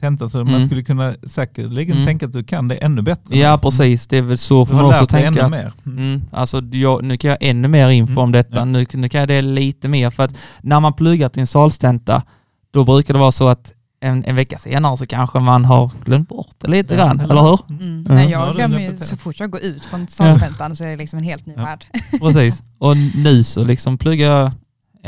[0.00, 0.66] tentan, så man Mm.
[0.66, 2.06] skulle kunna säkerligen Mm.
[2.06, 3.38] tänka att du kan det ännu bättre.
[3.38, 5.26] Ja precis, det är väl så får man också tänka.
[5.28, 5.72] ännu att- mer.
[5.86, 5.98] Mm.
[5.98, 8.56] Mm, alltså jag, nu kan jag ännu mer info Mm, om detta.
[8.56, 8.64] ja.
[8.64, 12.22] Nu, nu kan jag det lite mer för att när man pluggar till en salstenta
[12.70, 16.28] då brukar det vara så att en, en vecka senare så kanske man har glömt
[16.28, 17.60] bort det lite Ja, grann, eller- eller hur?
[17.68, 18.04] Mm.
[18.08, 18.14] Ja.
[18.14, 20.96] Nej, Ja, jag glömmer ju, så fort jag går ut från salstentan så är det
[20.96, 21.62] liksom en helt ny Ja.
[21.64, 21.84] värld.
[22.20, 22.62] Precis.
[22.78, 24.52] Och nu så liksom pluggar jag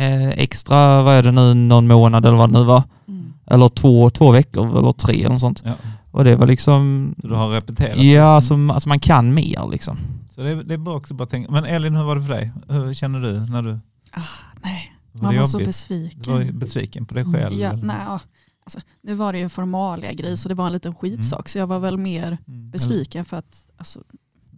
[0.00, 2.82] eh, extra, vad är det nu, någon månad eller vad det nu var.
[3.08, 3.32] Mm.
[3.46, 5.62] Eller två, två veckor eller tre eller sånt.
[5.66, 5.72] Ja.
[6.10, 7.96] Och det var liksom, Så du har repeterat.
[8.02, 9.98] ja alltså, alltså man kan mer liksom.
[10.34, 11.50] Så det, det är bra också bara tänka.
[11.52, 12.52] Men Elin, hur var det för dig?
[12.68, 13.78] Hur känner du när du
[14.62, 15.68] Nej, var man var så jobbigt?
[15.68, 16.22] besviken.
[16.22, 17.54] Du var besviken på dig själv?
[17.58, 17.84] Ja, eller?
[17.84, 18.20] nej, ja.
[18.64, 21.58] alltså, nu var det ju en formalia grej så det var en liten skitsak så
[21.58, 22.70] jag var väl mer Mm.
[22.70, 23.98] besviken för att alltså,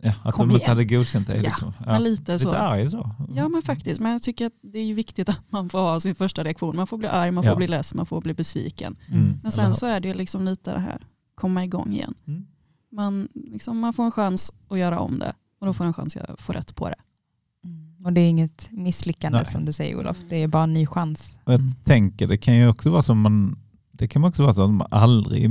[0.04, 1.36] Ja, att Kom de inte hade godkänt dig.
[1.36, 1.72] Ja, Liksom.
[1.78, 1.92] Ja.
[1.92, 2.48] Men lite så.
[2.48, 3.10] Lite arg så.
[3.34, 6.00] Ja men faktiskt, men jag tycker att det är ju viktigt att man får ha
[6.00, 6.76] sin första reaktion.
[6.76, 7.56] Man får bli arg, man får Ja.
[7.56, 8.96] bli ledsen, man får bli besviken.
[9.08, 9.22] Mm.
[9.24, 12.14] Men Eller sen så är det ju liksom lite det här, komma igång igen.
[12.26, 12.46] Mm.
[12.92, 16.16] Man, liksom, man får en chans att göra om det och då får en chans
[16.16, 16.94] att få rätt på det.
[17.64, 18.06] Mm.
[18.06, 19.46] Och det är inget misslyckande Nej.
[19.52, 21.38] som du säger Olof, det är bara en ny chans.
[21.44, 21.72] Och jag Mm.
[21.84, 23.58] tänker, det kan ju också vara som man,
[23.92, 25.50] det kan också vara så att man aldrig,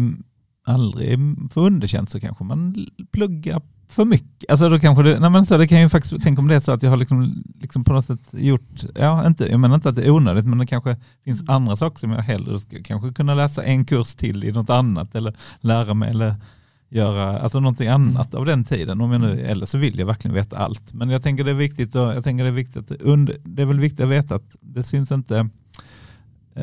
[0.65, 1.19] aldrig
[1.51, 3.61] får underkänt så kanske man pluggar
[3.93, 4.51] för mycket.
[4.51, 6.59] Alltså då kanske det, nej men så det kan ju faktiskt, tänk om det är
[6.59, 9.89] så att jag har liksom, liksom på något sätt gjort, ja inte, jag menar inte
[9.89, 11.55] att det är onödigt, men det kanske finns Mm.
[11.55, 15.15] andra saker som jag hellre ska kanske kunna läsa en kurs till i något annat
[15.15, 16.35] eller lära mig eller
[16.89, 19.01] göra alltså någonting annat av den tiden.
[19.01, 20.93] Om jag nu, eller så vill jag verkligen veta allt.
[20.93, 23.65] Men jag tänker det är viktigt, och, jag tänker det är viktigt under, det är
[23.65, 25.49] väl viktigt att veta att det syns inte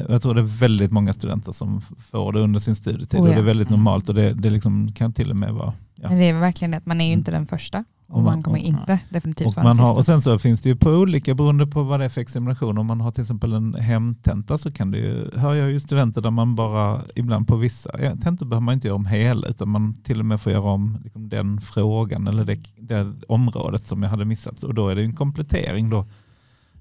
[0.09, 3.29] Jag tror det är väldigt många studenter som får det under sin studietid Oh och
[3.31, 3.35] ja.
[3.35, 3.79] det är väldigt Mm.
[3.81, 5.73] normalt och det, det liksom kan till och med vara...
[5.95, 6.09] Ja.
[6.09, 7.19] Men det är verkligen det, att man är ju Mm.
[7.21, 9.93] inte den första och Och man- kommer och- inte definitivt Och, vara den sista.
[9.99, 12.79] och sen så finns det ju på olika, beroende på vad det är för examination,
[12.79, 16.21] om man har till exempel en hemtenta så kan det ju, hör jag ju studenter
[16.21, 17.91] där man bara, ibland på vissa
[18.23, 20.99] tentor behöver man inte göra om hela, utan man till och med får göra om
[21.05, 24.63] liksom, den frågan eller det, det området som jag hade missat.
[24.63, 26.07] Och då är det ju en komplettering då.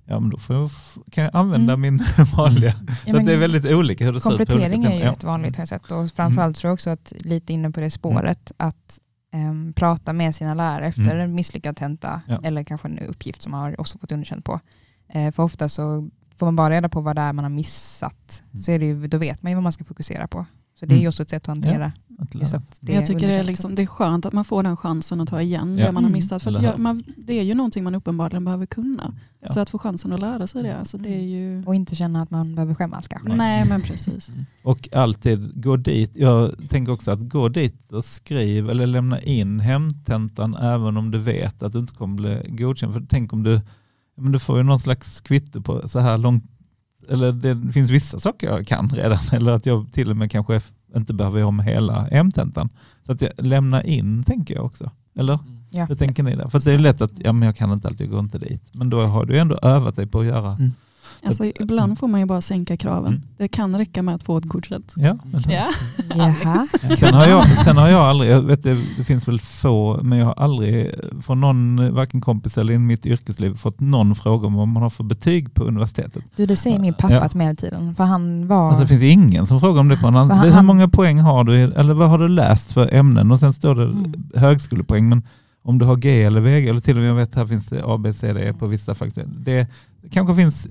[0.10, 0.70] Ja, men då får jag,
[1.12, 1.82] kan jag använda Mm.
[1.82, 2.05] min
[2.38, 2.74] vanliga.
[3.05, 4.38] Ja, så det är väldigt olika hur det ser ut.
[4.38, 5.10] Komplettering är ju tentor.
[5.12, 7.89] rätt vanligt har jag sett och framförallt tror jag också att lite inne på det
[7.91, 8.99] spåret att
[9.34, 11.18] em, prata med sina lärare efter Mm.
[11.20, 12.39] en misslyckad tenta Ja.
[12.43, 14.60] eller kanske en uppgift som man har också fått underkänt på.
[15.10, 18.43] Eh, för ofta så får man bara reda på vad det är man har missat
[18.51, 18.62] Mm.
[18.62, 20.45] så är det ju, då vet man ju vad man ska fokusera på.
[20.80, 21.09] Så det är ju Mm.
[21.09, 21.91] också ett sätt att hantera.
[22.19, 22.57] Att Just lära.
[22.61, 25.21] att det jag tycker det är, liksom, det är skönt att man får den chansen
[25.21, 25.86] att ta igen Ja.
[25.86, 26.13] det man har Mm.
[26.13, 26.43] missat.
[26.43, 29.13] För jag, man, det är ju någonting man uppenbarligen behöver kunna.
[29.39, 29.49] Ja.
[29.53, 31.63] Så att få chansen att lära sig det, alltså det är ju...
[31.65, 33.36] Och inte känna att man behöver skämmas kanske.
[33.36, 34.32] Nej men precis.
[34.63, 36.11] Och alltid gå dit.
[36.15, 41.17] Jag tänker också att gå dit och skriv eller lämna in hemtentan även om du
[41.19, 42.93] vet att du inte kommer bli godkänd.
[42.93, 43.53] För tänk om du,
[44.15, 46.43] ja, men du får ju någon slags kvitto på så här långt,
[47.10, 50.62] eller det finns vissa saker jag kan redan, eller att jag till och med kanske
[50.95, 52.70] inte behöver göra om hela hemtentan.
[53.05, 54.91] Så att jag lämnar in tänker jag också.
[55.16, 55.39] Eller
[55.70, 55.86] Ja.
[55.86, 56.49] hur tänker ni där?
[56.49, 58.62] För det är lätt att ja, men jag kan inte alltid, jag går inte dit.
[58.72, 60.51] Men då har du ändå övat dig på att göra.
[60.53, 60.72] Mm.
[61.24, 63.08] Alltså, ibland får man ju bara sänka kraven.
[63.14, 63.22] Mm.
[63.38, 64.93] Det kan räcka med att få ett godkänt.
[64.95, 65.51] Ja, eller hur?
[65.53, 65.68] Ja.
[66.16, 66.68] Jaha.
[66.97, 70.20] Sen har, jag, sen har jag aldrig, jag vet det, det finns väl få, men
[70.20, 70.91] jag har aldrig
[71.26, 74.89] från någon, varken kompis eller i mitt yrkesliv, fått någon fråga om vad man har
[74.89, 76.24] för betyg på universitetet.
[76.36, 77.30] Du, det säger min pappa Ja.
[77.43, 77.95] hela tiden.
[77.95, 78.68] För han var...
[78.68, 81.43] Alltså det finns ingen som frågar om det på han- är Hur många poäng har
[81.43, 83.32] du, eller vad har du läst för ämnen?
[83.32, 84.14] Och sen står det Mm.
[84.36, 85.24] högskolepoäng, men
[85.64, 87.82] om du har G eller VG, eller till och med jag vet här finns det
[87.86, 89.32] A, B, C, D på vissa fakulteter.
[89.38, 89.68] Det,
[90.01, 90.68] det kanske finns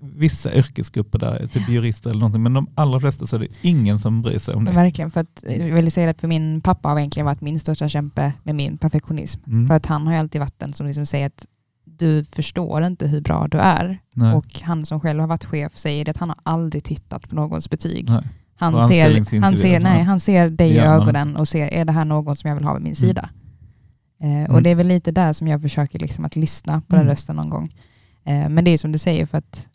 [0.00, 3.98] vissa yrkesgrupper där, typ jurister eller någonting, men de allra flesta så är det ingen
[3.98, 4.70] som bryr sig om det.
[4.72, 7.88] Verkligen, för att, jag vill säga att för min pappa har egentligen varit min största
[7.88, 9.40] kämpe med min perfektionism.
[9.46, 9.68] Mm.
[9.68, 11.46] För att han har ju alltid varit den som liksom säger att
[11.84, 13.98] du förstår inte hur bra du är.
[14.14, 14.34] Nej.
[14.34, 17.34] Och han som själv har varit chef säger det att han har aldrig tittat på
[17.34, 18.08] någons betyg.
[18.10, 18.22] Nej.
[18.56, 22.04] Han ser, han, ser, nej, han ser dig i ögonen och ser, är det här
[22.04, 23.30] någon som jag vill ha vid min sida?
[24.20, 24.50] Eh, Mm.
[24.50, 27.06] och det är väl lite där som jag försöker liksom att lyssna på Mm.
[27.06, 27.68] den rösten någon gång.
[28.24, 29.68] Eh, men det är som du säger för att,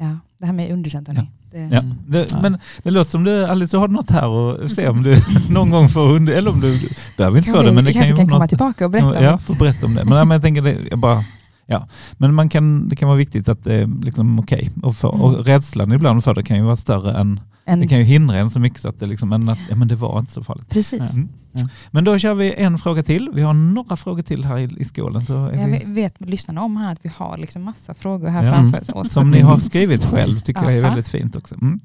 [0.00, 1.20] ja, det här med underkänt hörni.
[1.20, 1.78] Det, Ja.
[1.78, 1.94] Mm.
[2.06, 2.40] Det, Ja.
[2.42, 5.70] Men det låter som du, Alice, du har något här och se om du någon
[5.70, 8.22] gång får under, eller om du, behöver inte få det, men det kan ju kanske
[8.22, 8.48] kan komma något.
[8.48, 9.24] tillbaka och berätta.
[9.24, 10.04] Ja, om få berätta om det.
[10.04, 11.24] Men, ja, men jag tänker det, jag bara,
[11.66, 11.88] ja.
[12.12, 15.12] Men man kan, det kan vara viktigt att det är liksom okej att få.
[15.12, 15.20] Mm.
[15.20, 18.36] Och rädslan ibland för det kan ju vara större än, en, det kan ju hindra
[18.36, 20.44] en så mycket så att det liksom, men, att, ja, men det var inte så
[20.44, 20.68] farligt.
[20.70, 21.14] Precis.
[21.14, 21.28] Mm.
[21.52, 21.68] Ja.
[21.90, 23.30] Men då kör vi en fråga till.
[23.34, 25.26] Vi har några frågor till här i, i skålen.
[25.26, 28.44] Så är Jag vi, vet- lyssnarna om här att vi har liksom massa frågor här
[28.44, 28.52] Ja.
[28.52, 29.12] framför oss.
[29.12, 31.54] som ni har skrivit själv tycker jag är väldigt fint också.
[31.54, 31.80] Mm.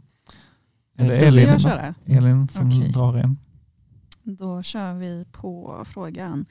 [0.98, 1.96] Är det Elin, jag köra?
[2.06, 2.92] Elin som Okej.
[2.92, 3.38] drar en?
[4.24, 6.46] Då kör vi på frågan.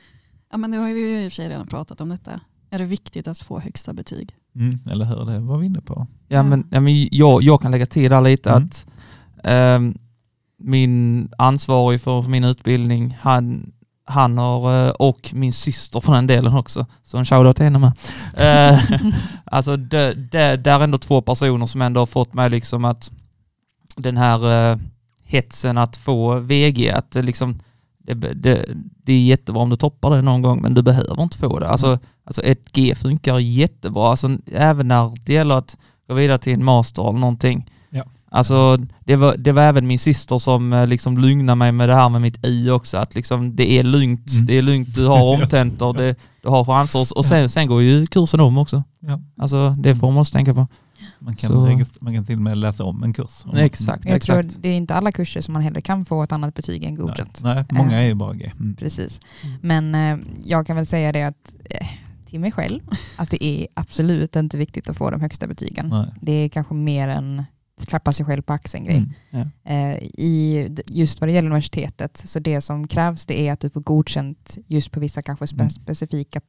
[0.51, 2.41] Ja, men nu har vi ju i och för sig redan pratat om detta.
[2.71, 4.35] Är det viktigt att få högsta betyg?
[4.57, 6.07] Mm, eller hur, det var vi inne på.
[6.29, 8.65] Ja, men, ja, men jag, jag kan lägga till där lite Mm.
[8.65, 8.87] att
[9.45, 9.99] ehm,
[10.65, 13.73] min ansvarig för, för min utbildning, han,
[14.05, 17.79] han har, eh, och min syster för den delen också, så en shoutout till henne
[17.79, 17.93] med.
[18.37, 18.81] Eh,
[19.45, 23.11] alltså det, det, där är ändå två personer som ändå har fått mig liksom att
[23.97, 24.79] den här eh,
[25.25, 27.59] hetsen att få VG, att liksom
[27.99, 28.65] det, det,
[29.03, 31.69] det är jättebra om du toppar det någon gång men du behöver inte få det.
[31.69, 35.77] Alltså, alltså ett G funkar jättebra, alltså, även när det gäller att
[36.09, 37.71] gå vidare till en master eller någonting.
[38.35, 41.95] Alltså det var, det var även min syster som eh, liksom lugnade mig med det
[41.95, 44.47] här med mitt I också, att liksom det är lugnt, Mm.
[44.47, 47.82] det är lugnt, du har omtentor, det, du har chanser och, och sen, sen går
[47.82, 48.82] ju kursen om också.
[49.01, 49.20] Ja.
[49.39, 50.66] Alltså det får man också tänka på.
[51.18, 53.43] Man kan, Så- man kan till och med läsa om en kurs.
[53.45, 56.32] Om- Exakt, Jag tror det är inte alla kurser som man heller kan få ett
[56.32, 57.41] annat betyg än godkänt.
[57.45, 58.51] Nej, nej, många Eh, är ju bara G.
[58.61, 58.76] Mm.
[58.76, 59.20] Precis.
[59.43, 59.57] Mm.
[59.62, 61.87] Men eh, jag kan väl säga det att, eh,
[62.26, 62.80] till mig själv
[63.16, 65.89] att det är absolut inte viktigt att få de högsta betygen.
[65.89, 66.07] Nej.
[66.20, 67.45] Det är kanske mer en
[67.87, 69.05] klappa sig själv på axeln grej.
[69.31, 69.49] Mm.
[69.64, 73.70] Eh, i, just vad det gäller universitetet, så det som krävs det är att du
[73.70, 75.70] får godkänt just på vissa kanske spe, Mm.
[75.70, 76.41] specifika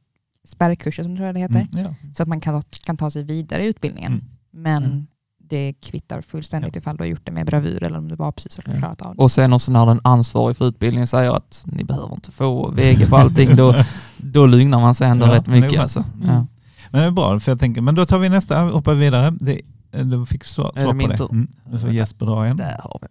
[0.48, 1.68] spärrkurser som tror jag det heter.
[1.72, 1.84] Mm.
[1.84, 1.94] Ja.
[2.16, 4.12] Så att man kan, kan ta sig vidare i utbildningen.
[4.12, 4.24] Mm.
[4.50, 5.06] Men Mm.
[5.38, 8.56] det kvittar fullständigt ifall du har gjort det med bravur eller om du bara precis
[8.56, 8.78] har Ja.
[8.78, 9.22] klarat av det.
[9.22, 13.06] Och sen också när den ansvarig för utbildningen säger att ni behöver inte få VG
[13.06, 13.74] på allting, då,
[14.16, 15.80] då lugnar man sig ändå Ja, rätt mycket.
[15.80, 16.04] Alltså.
[16.14, 16.26] Mm.
[16.28, 16.46] Ja.
[16.90, 19.30] Men det är bra, för jag tänker, men då tar vi nästa, hoppar vidare.
[19.40, 19.58] Det, eh,
[19.90, 21.16] du fick svar, på det.
[21.16, 21.32] tur?
[21.32, 21.48] Mm.
[21.64, 21.90] Nu får.
[21.90, 22.56] Jesper dra igen.
[22.56, 23.08] Där har vi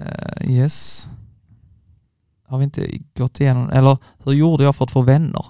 [0.00, 1.08] uh, Yes.
[2.46, 5.44] Har vi inte gått igenom, eller hur gjorde jag för att få vänner?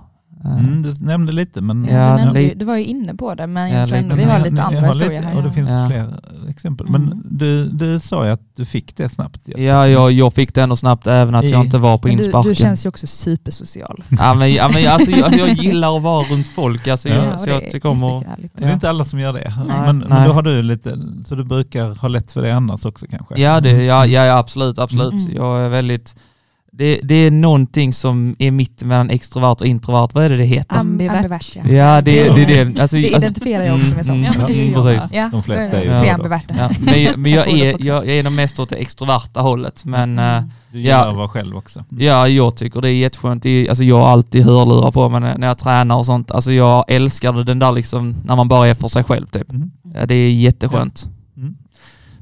[0.44, 1.84] Eh, Mm, du nämnde lite, men...
[1.90, 4.22] Ja, du, nämnde, du var ju inne på det, men Ja, jag tror ändå vi
[4.24, 5.36] har Men lite jag- jag andra har historier lite- här.
[5.36, 5.86] Och det finns Ja.
[5.88, 6.14] fler
[6.48, 6.86] exempel.
[6.88, 7.02] Mm.
[7.02, 9.40] Men du, du sa ju att du fick det snabbt.
[9.48, 9.62] Jesper.
[9.64, 12.16] Ja, jag, jag fick det ändå snabbt även att jag I- inte var på Men
[12.16, 12.48] du, insparken.
[12.48, 14.02] du känns ju också supersocial.
[14.18, 17.14] Ja, men, ja, men alltså, jag, alltså, jag gillar att vara runt folk, alltså, Ja.
[17.24, 18.24] jag, så det jag är tycker om att...
[18.56, 19.52] Det är inte alla som gör det.
[19.68, 19.76] Nej.
[19.86, 20.28] Men, men Nej.
[20.28, 23.40] då har du lite, så du brukar ha lätt för det annars också kanske?
[23.40, 25.12] Ja, det, ja, ja, ja absolut, absolut.
[25.12, 25.36] Mm.
[25.36, 26.14] Jag är väldigt...
[26.72, 30.08] Det, det är någonting som är mitt mellan extrovert och introvert.
[30.14, 30.76] Vad är det det heter?
[30.76, 31.16] Am- Ambivert.
[31.16, 31.62] ambivert, ja.
[31.72, 32.80] Ja, det, det är det.
[32.80, 34.14] Alltså, Det alltså, identifierar jag också med som.
[34.14, 35.12] Mm, Ja, det är ju jag precis.
[35.12, 36.04] Ja, De flesta är ju det.
[36.06, 36.10] då.
[36.14, 36.54] ambiverta.
[36.58, 39.84] Ja, men, men jag, är, jag, jag är nog mest åt det extroverta hållet.
[39.84, 40.42] Men eh,
[40.72, 41.10] Du gillar Ja.
[41.10, 41.84] att vara själv också?
[41.92, 42.04] Mm.
[42.04, 43.42] ja, jag tycker det är jätteskönt.
[43.42, 46.30] Det är, alltså, jag har alltid hörlurar på mig när, jag tränar och sånt.
[46.30, 49.26] Alltså, jag älskar det, den där liksom, när man bara är för sig själv.
[49.26, 49.50] Typ.
[49.52, 49.70] Mm.
[49.94, 51.08] Ja, det är jätteskönt.
[51.36, 51.56] Mm.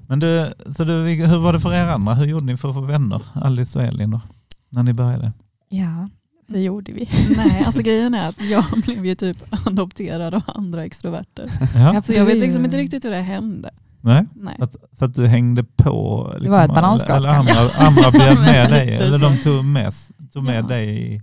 [0.06, 0.92] Men du, så du,
[1.26, 2.14] hur var det för er andra?
[2.14, 3.20] Hur gjorde ni för att få vänner?
[3.34, 4.20] Alice och Elin då?
[4.68, 5.32] När ni började?
[5.68, 6.08] Ja,
[6.46, 7.08] det gjorde vi.
[7.36, 11.50] Nej, alltså grejen är att jag blev ju typ adopterad av andra extroverter.
[11.74, 12.02] Ja.
[12.02, 13.70] Så jag vet liksom inte riktigt hur det hände.
[14.00, 14.24] Nej?
[14.34, 14.56] Nej.
[14.60, 16.26] Att, så att du hängde på?
[16.32, 18.94] Liksom, Det var ett bananskal Eller andra, andra bjöd med dig?
[18.94, 19.92] Eller de tog med,
[20.32, 20.68] tog med Ja.
[20.68, 21.20] dig i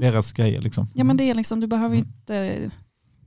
[0.00, 0.60] deras grejer?
[0.60, 0.88] Liksom.
[0.94, 1.98] Ja men det är liksom, du behöver Mm.
[2.08, 2.70] inte,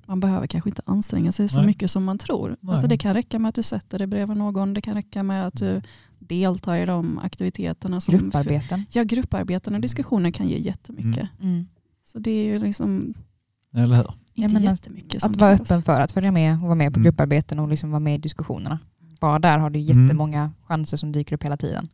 [0.05, 1.65] man behöver kanske inte anstränga sig så Nej.
[1.65, 2.55] mycket som man tror.
[2.61, 2.71] Nej.
[2.71, 5.47] Alltså det kan räcka med att du sätter dig bredvid någon, det kan räcka med
[5.47, 5.81] att du
[6.19, 8.01] deltar i de aktiviteterna.
[8.01, 8.83] Som Grupparbeten.
[8.91, 11.29] Ja, grupparbeten och diskussioner kan ge jättemycket.
[11.41, 11.67] Mm.
[12.03, 13.13] Så det är ju liksom
[13.73, 14.13] Eller hur?
[14.33, 16.93] inte men att- jättemycket som Att vara öppen för att följa med och vara med
[16.93, 17.03] på Mm.
[17.03, 18.79] grupparbeten och liksom vara med i diskussionerna.
[19.19, 20.03] Bara där har du Mm.
[20.03, 21.89] jättemånga chanser som dyker upp hela tiden.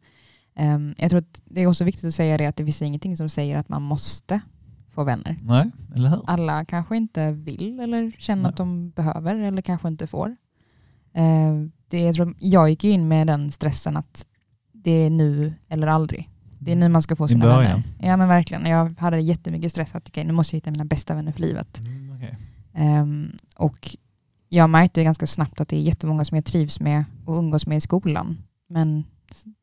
[0.56, 3.18] Ehm, jag tror att det är också viktigt att säga det att det finns ingenting
[3.18, 4.42] som säger att man måste
[4.92, 5.40] få vänner.
[5.44, 6.22] Nej, eller hur?
[6.28, 8.50] Alla kanske inte vill eller känner Nej.
[8.50, 10.36] att de behöver eller kanske inte får.
[11.14, 14.26] Ehm, det, jag, tror, jag gick in med den stressen att
[14.72, 16.30] det är nu eller aldrig.
[16.60, 17.64] Det är nu man ska få sina början.
[17.64, 17.84] vänner.
[18.02, 18.66] Ja men verkligen.
[18.66, 21.80] Jag hade jättemycket stress att okej, nu måste jag hitta mina bästa vänner för livet.
[21.80, 22.38] Mm, okej.
[22.74, 23.98] Ehm, och
[24.50, 27.78] jag märkte ganska snabbt att det är jättemånga som jag trivs med och umgås med
[27.78, 28.38] i skolan.
[28.70, 29.04] Men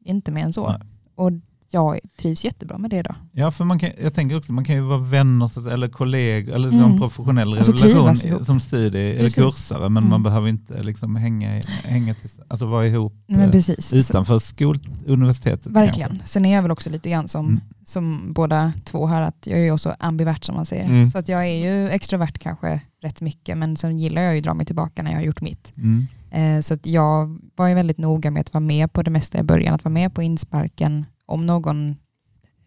[0.04, 0.68] inte mer än så.
[0.68, 0.80] Nej.
[1.14, 1.30] Och
[1.70, 3.14] jag trivs jättebra med det då.
[3.32, 6.68] Ja, för man kan, jag tänker också man kan ju vara vänner eller kollegor eller
[6.72, 6.98] Mm.
[6.98, 10.22] professionell Alltså relation som studie eller kursare men man Mm.
[10.22, 13.92] behöver inte liksom hänga, hänga till, alltså vara ihop Men eh, precis.
[13.92, 15.66] Utanför skol, universitetet.
[15.66, 16.08] verkligen.
[16.08, 16.28] kanske.
[16.28, 17.60] Sen är jag väl också lite grann som, Mm.
[17.84, 20.84] som båda två här, att jag är också ambivert som man säger.
[20.84, 21.10] Mm.
[21.10, 24.44] Så att jag är ju extrovert kanske rätt mycket, men sen gillar jag ju att
[24.44, 25.72] dra mig tillbaka när jag har gjort mitt.
[25.76, 26.06] Mm.
[26.30, 29.38] Eh, Så att jag var ju väldigt noga med att vara med på det mesta
[29.38, 31.06] i början, att vara med på insparken.
[31.30, 31.96] Om någon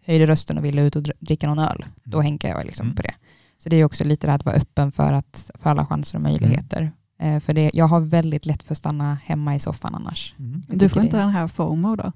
[0.05, 2.95] höjde rösten och ville ut och dr- dricka någon öl, då hänkar jag liksom Mm.
[2.95, 3.13] på det.
[3.57, 6.17] Så det är också lite det här att vara öppen för, att, för alla chanser
[6.17, 6.91] och möjligheter.
[7.19, 10.35] Eh, För det, jag har väldigt lätt för att stanna hemma i soffan annars.
[10.39, 10.61] Mm.
[10.67, 12.11] Du får inte det- den här FOMO då?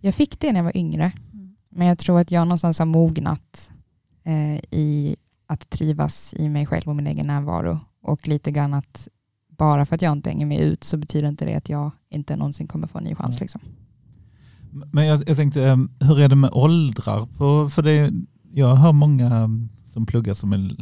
[0.00, 1.12] Jag fick det när jag var yngre,
[1.68, 3.70] men jag tror att jag någonstans har mognat
[4.24, 5.16] eh, i
[5.46, 7.80] att trivas i mig själv och min egen närvaro.
[8.02, 9.08] Och lite grann att
[9.48, 12.36] bara för att jag inte hänger med ut så betyder inte det att jag inte
[12.36, 13.40] någonsin kommer få en ny chans.
[13.40, 13.60] Liksom.
[14.92, 17.26] Men jag, jag tänkte, eh, hur är det med åldrar?
[17.38, 18.12] På, för det,
[18.52, 20.76] jag hör många mm, som pluggar som är,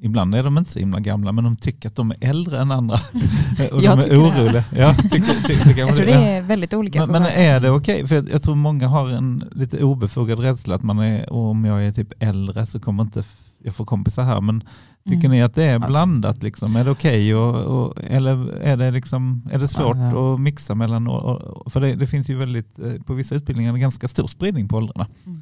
[0.00, 2.70] ibland är de inte så himla gamla, men de tycker att de är äldre än
[2.70, 2.94] andra.
[3.72, 4.18] och Jag de är det.
[4.18, 4.64] oroliga.
[4.76, 7.06] Ja, tycker, tycker, Jag tror det är väldigt olika.
[7.06, 8.06] Men, men är det okej?
[8.06, 11.86] För jag, jag tror många har en lite obefogad rädsla att man är, om jag
[11.86, 13.24] är typ äldre så kommer inte
[13.64, 14.40] jag få kompisar här.
[14.40, 14.64] Men
[15.04, 15.30] tycker Mm.
[15.30, 15.90] ni att det är Alltså.
[15.90, 16.42] blandat?
[16.42, 16.76] Liksom?
[16.76, 17.34] Är det okej?
[17.34, 17.54] och,
[17.86, 20.34] och, eller är det, liksom, är det svårt Ja, ja.
[20.34, 21.08] att mixa mellan...
[21.08, 24.26] Och, och, för det, det finns ju väldigt, eh, på vissa utbildningar en ganska stor
[24.26, 25.06] spridning på åldrarna.
[25.26, 25.40] Mm.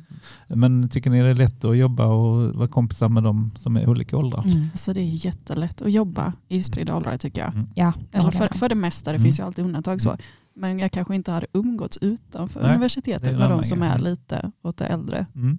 [0.48, 3.88] Men tycker ni det är lätt att jobba och vara kompisar med de som är
[3.88, 4.44] olika åldrar?
[4.46, 4.68] Mm.
[4.72, 7.54] Alltså det är jättelätt att jobba i spridda åldrar tycker jag.
[7.54, 7.66] Mm.
[7.74, 9.24] Ja, Eller för, för det mesta, det Mm.
[9.24, 10.08] finns ju alltid undantag så.
[10.10, 10.20] Mm.
[10.54, 14.76] Men jag kanske inte hade umgåtts utanför Nej, universitetet med de som är lite åt
[14.76, 15.26] det äldre.
[15.34, 15.58] Mm.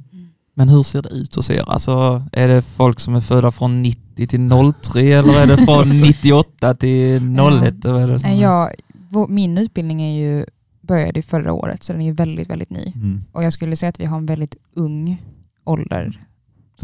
[0.54, 1.64] Men hur ser det ut hos er?
[1.70, 4.50] Alltså, är det folk som är födda från 90 90 till
[4.84, 7.86] 03 eller är det från 98 till 01?
[7.86, 8.70] Eller vad är det som- Eh, Jag,
[9.10, 10.46] vår, min utbildning är ju,
[10.82, 12.92] började förra året så den är ju väldigt, väldigt ny.
[12.96, 13.24] Mm.
[13.32, 15.22] Och jag skulle säga att vi har en väldigt ung
[15.64, 16.20] ålder.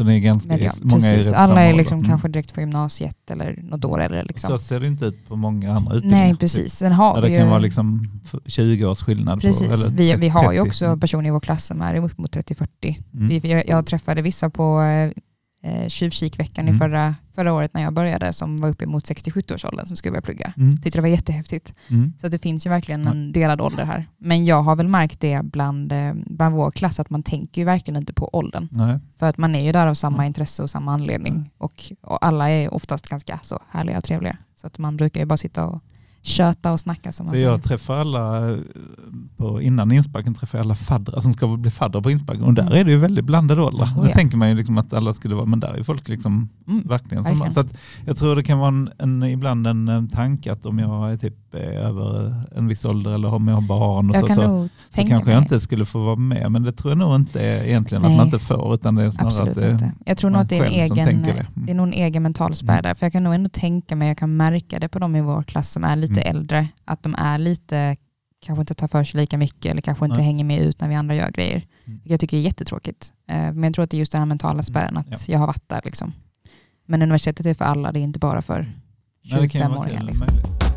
[0.00, 0.74] Så det är ganska, Median.
[0.82, 2.08] många är Precis, rätt alla är liksom Mm.
[2.08, 4.24] kanske direkt från gymnasiet eller något år äldre.
[4.24, 4.48] Liksom.
[4.50, 6.26] Så ser det inte ut på många andra utbildningar.
[6.26, 6.74] Nej, precis.
[6.74, 9.40] Sen har vi det ju, kan vara liksom f- 20 års skillnad.
[9.40, 9.68] precis.
[9.68, 10.68] På, eller vi, vi har ju 30.
[10.70, 12.66] också personer i vår klass som är upp mot 30-40.
[13.14, 13.40] Mm.
[13.44, 14.80] Jag, jag träffade vissa på
[15.62, 16.74] eh, tjuvkikveckan Mm.
[16.74, 20.22] i förra, förra året när jag började som var uppe mot 60-70-årsåldern som skulle börja
[20.22, 20.52] plugga.
[20.56, 20.76] Mm.
[20.76, 21.74] Tyckte det var jättehäftigt.
[21.88, 22.12] Mm.
[22.20, 24.06] Så det finns ju verkligen en delad ålder här.
[24.18, 27.64] Men jag har väl märkt det bland, eh, bland vår klass att man tänker ju
[27.64, 28.68] verkligen inte på åldern.
[28.70, 28.98] Nej.
[29.18, 30.26] För att man är ju där av samma Mm.
[30.26, 31.50] intresse och samma anledning.
[31.58, 34.36] Och, och alla är oftast ganska så härliga och trevliga.
[34.56, 35.82] Så att man brukar ju bara sitta och
[36.22, 37.48] köta och snacka som man säger.
[37.48, 38.58] jag träffar alla, eh,
[39.36, 42.62] på, innan insparken träffar jag alla faddrar som ska bli faddrar på insparken och där
[42.62, 42.74] Mm.
[42.78, 43.86] är det ju väldigt blandade åldrar.
[43.86, 44.12] Oh, Då ja.
[44.12, 46.82] tänker man ju liksom att alla skulle vara, men där är folk liksom Mm.
[46.88, 47.68] verkligen som verkligen.
[47.68, 47.74] Så
[48.06, 51.16] jag tror det kan vara en, en, ibland en, en tanke att om jag är
[51.16, 54.68] typ över en viss ålder eller om jag har barn och Jag så, kan så,
[54.90, 55.42] så kanske jag det.
[55.44, 56.52] inte skulle få vara med.
[56.52, 58.16] Men det tror jag nog inte egentligen att Nej.
[58.16, 59.92] man inte får utan det är snarare Absolut att det, inte.
[60.06, 61.30] Jag tror nog att det är, en egen, det.
[61.30, 61.46] Mm.
[61.54, 62.82] det är nog en egen mental spärr Mm.
[62.82, 62.94] där.
[62.94, 65.42] För jag kan nog ändå tänka mig, jag kan märka det på de i vår
[65.42, 66.36] klass som är lite Mm.
[66.36, 67.96] äldre, att de är lite,
[68.46, 70.26] kanske inte tar för sig lika mycket eller kanske inte Nej.
[70.26, 71.56] hänger med ut när vi andra gör grejer.
[71.56, 71.66] Mm.
[71.84, 73.12] Vilket jag tycker är jättetråkigt.
[73.30, 75.16] Eh, Men jag tror att det är just den här mentala spärren, att Ja.
[75.26, 75.80] jag har varit där.
[75.84, 76.12] Liksom.
[76.86, 78.72] Men universitetet är för alla, det är inte bara för
[79.24, 79.98] Nej, det kan ju vara 25-åringar.
[80.00, 80.26] kul, Liksom.
[80.30, 80.69] möjligt.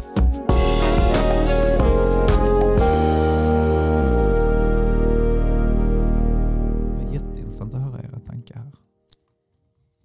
[7.79, 8.71] Var Jätteintressant att höra era tankar här.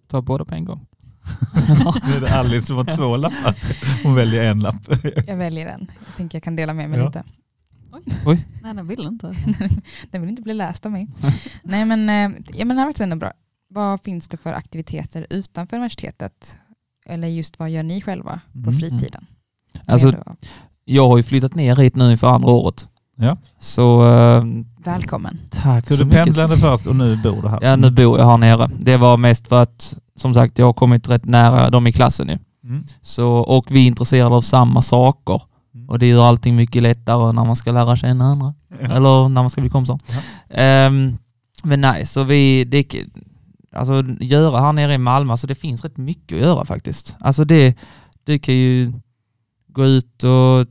[0.06, 0.86] Ta båda på en gång.
[2.08, 3.56] Nu är det Alice som har två lappar.
[4.02, 4.88] Hon väljer en lapp.
[5.26, 5.90] Jag väljer den.
[6.06, 7.06] Jag tänker jag kan dela med mig Ja.
[7.06, 7.24] lite.
[8.62, 9.34] Nej, den vill inte.
[10.10, 11.08] Den vill inte bli läst av mig.
[11.62, 13.32] Nej men, eh, ja, men det här var ändå bra.
[13.70, 16.56] Vad finns det för aktiviteter utanför universitetet?
[17.06, 18.72] Eller just vad gör ni själva på Mm.
[18.72, 19.26] fritiden?
[19.86, 20.36] Alltså, Är det-
[20.84, 22.88] jag har ju flyttat ner hit nu inför andra året.
[23.16, 23.36] Ja.
[23.58, 24.44] Så eh,
[24.84, 25.38] Välkommen.
[25.50, 26.24] tack Så så, du mycket.
[26.24, 27.58] pendlade först och nu bor du här?
[27.62, 28.70] Ja, nu bor jag här nere.
[28.80, 32.26] Det var mest för att, som sagt, jag har kommit rätt nära dem i klassen
[32.26, 32.38] nu.
[32.64, 32.84] Mm.
[33.02, 35.42] Så, och vi är intresserade av samma saker.
[35.74, 35.88] Mm.
[35.88, 38.54] Och det gör allting mycket lättare när man ska lära känna andra.
[38.80, 38.92] Ja.
[38.92, 39.98] Eller när man ska bli kompisar.
[40.50, 41.18] Ehm,
[41.62, 43.04] men nej, så vi, det,
[43.72, 47.16] alltså göra här nere i Malmö, alltså det finns rätt mycket att göra faktiskt.
[47.20, 47.78] Alltså det,
[48.24, 48.92] du kan ju
[49.68, 50.66] gå ut och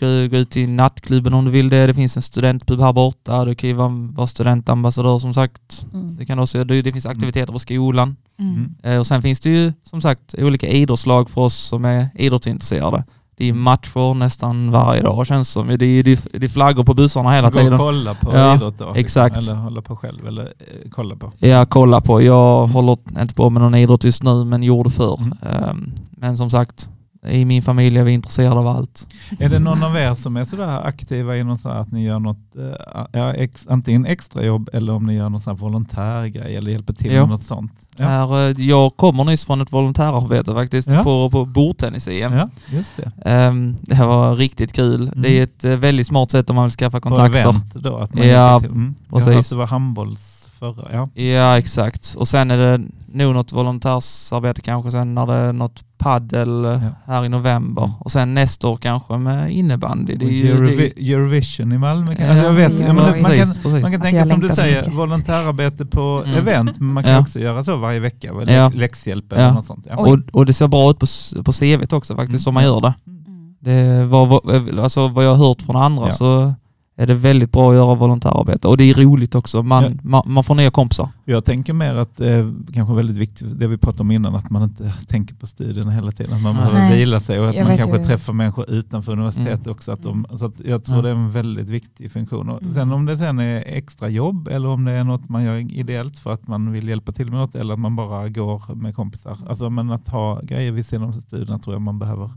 [0.00, 1.86] gå, gå ut till nattklubben om du vill det.
[1.86, 3.44] Det finns en studentpub här borta.
[3.44, 5.86] Du kan ju vara, vara studentambassadör som sagt.
[5.94, 6.16] Mm.
[6.16, 8.16] Det, kan också, det, det finns aktiviteter på skolan.
[8.38, 8.54] Mm.
[8.54, 8.74] Mm.
[8.82, 13.04] Eh, och sen finns det ju som sagt olika idrottslag för oss som är idrottsintresserade.
[13.36, 15.66] Det är matcher nästan varje dag känns det som.
[15.66, 17.78] Det är, det är, det är flaggor på bussarna hela Gå och tiden.
[17.78, 18.84] kolla på Ja, idrott då?
[18.84, 18.96] liksom.
[19.00, 19.36] exakt.
[19.36, 20.26] Eller hålla på själv?
[20.26, 21.32] Eller eh, kolla på?
[21.38, 22.22] Jag kollar på.
[22.22, 25.20] Jag håller inte på med någon idrott just nu men gjorde förr.
[25.20, 25.38] Mm.
[25.42, 26.90] Ehm, men som sagt,
[27.28, 29.06] i min familj är vi intresserade av allt.
[29.38, 32.18] Är det någon av er som är sådär aktiva i något sådär att ni gör
[32.18, 36.92] något, eh, ja, ex, antingen extrajobb eller om ni gör någon sån volontärgrej eller hjälper
[36.92, 37.20] till Jo.
[37.20, 37.72] med något sånt?
[37.96, 41.02] Ja, Här, eh, jag kommer nyss från ett volontärarbete faktiskt Ja.
[41.04, 42.32] på, på bordtennis-EM.
[42.32, 43.12] ja just det.
[43.30, 45.02] Ehm, det var riktigt kul.
[45.02, 45.22] Mm.
[45.22, 47.40] Det är ett eh, väldigt smart sätt om man vill skaffa På kontakter.
[47.40, 47.96] event då?
[47.96, 48.70] Att man Ja, till.
[48.70, 48.94] Mm.
[49.10, 49.34] Jag precis.
[49.34, 51.22] hört att det var handbolls förra, ja.
[51.22, 52.14] Ja, exakt.
[52.18, 52.80] Och sen är det
[53.12, 56.78] nog något volontärsarbete kanske sen när det är något paddel eh, Ja.
[57.06, 57.82] här i november.
[57.84, 57.96] Mm.
[58.00, 60.14] Och sen nästa år kanske med innebandy.
[60.16, 62.14] Det är ju, det är, Eurovi- Eurovision i Malmö.
[62.14, 63.72] Kan, Ja, alltså jag vet, ja, men det- man kan, precis, precis.
[63.72, 64.94] man kan Alltså, tänka som du säger, mycket.
[64.94, 66.38] volontärarbete på Mm.
[66.38, 67.20] event, men man kan Ja.
[67.20, 68.70] också göra så varje vecka, eller Ja.
[68.74, 69.52] läxhjälp eller Ja.
[69.52, 69.86] något sånt.
[69.96, 71.06] Och, och det ser bra ut på,
[71.44, 72.50] på CVt också faktiskt Mm.
[72.50, 72.94] om man gör det.
[73.06, 73.54] Mm.
[73.60, 76.12] det var, var- alltså, vad jag har hört från andra Ja.
[76.12, 76.54] så
[77.02, 78.68] är det väldigt bra att göra volontärarbete.
[78.68, 79.62] Och det är roligt också.
[79.62, 79.90] Man, Ja.
[80.02, 81.08] man, man får nya kompisar.
[81.24, 84.62] Jag tänker mer att eh, kanske väldigt viktigt, det vi pratade om innan, att man
[84.62, 86.34] inte tänker på studierna hela tiden.
[86.34, 86.64] Att man Nej.
[86.64, 86.98] behöver Nej.
[86.98, 89.92] vila sig och att Jag man kanske ju- träffar människor utanför universitetet också.
[89.92, 91.02] Att de, så att jag tror Ja.
[91.02, 92.48] det är en väldigt viktig funktion.
[92.48, 92.74] Och Mm.
[92.74, 96.18] Sen om det sen är extra jobb eller om det är något man gör ideellt
[96.18, 99.36] för att man vill hjälpa till med något eller att man bara går med kompisar.
[99.48, 102.30] Alltså men att ha grejer vid sidan om studierna tror jag man behöver.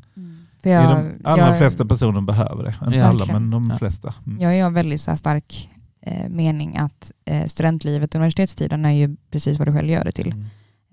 [0.64, 2.76] För Det jag, är de allra jag, flesta personer behöver det.
[2.86, 3.05] Inte Ja.
[3.05, 3.78] alla men de Ja.
[3.78, 4.14] flesta.
[4.28, 4.41] Mm.
[4.41, 5.70] Jag är väldigt så här stark
[6.01, 10.11] eh, mening att eh, studentlivet och universitetstiden är ju precis vad du själv gör det
[10.11, 10.34] till.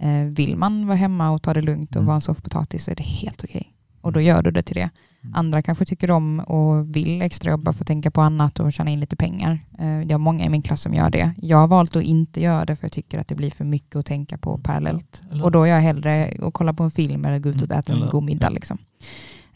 [0.01, 0.27] Mm.
[0.29, 2.07] Eh, vill man vara hemma och ta det lugnt och Mm.
[2.07, 3.73] vara en soffpotatis så är det helt okej.
[4.01, 4.91] Och då gör du det till det.
[5.23, 5.35] Mm.
[5.35, 9.01] Andra kanske tycker om och vill extrajobba för att tänka på annat och tjäna in
[9.01, 9.61] lite pengar.
[9.79, 11.35] Eh, Jag har många i min klass som gör det.
[11.43, 13.97] Jag har valt att inte göra det för jag tycker att det blir för mycket
[13.97, 15.23] att tänka på parallellt.
[15.33, 17.69] Eller- Och då är jag hellre att kolla på en film eller gå ut och
[17.71, 18.47] Mm, äta en eller- god middag.
[18.47, 18.51] ja.
[18.55, 18.79] Liksom.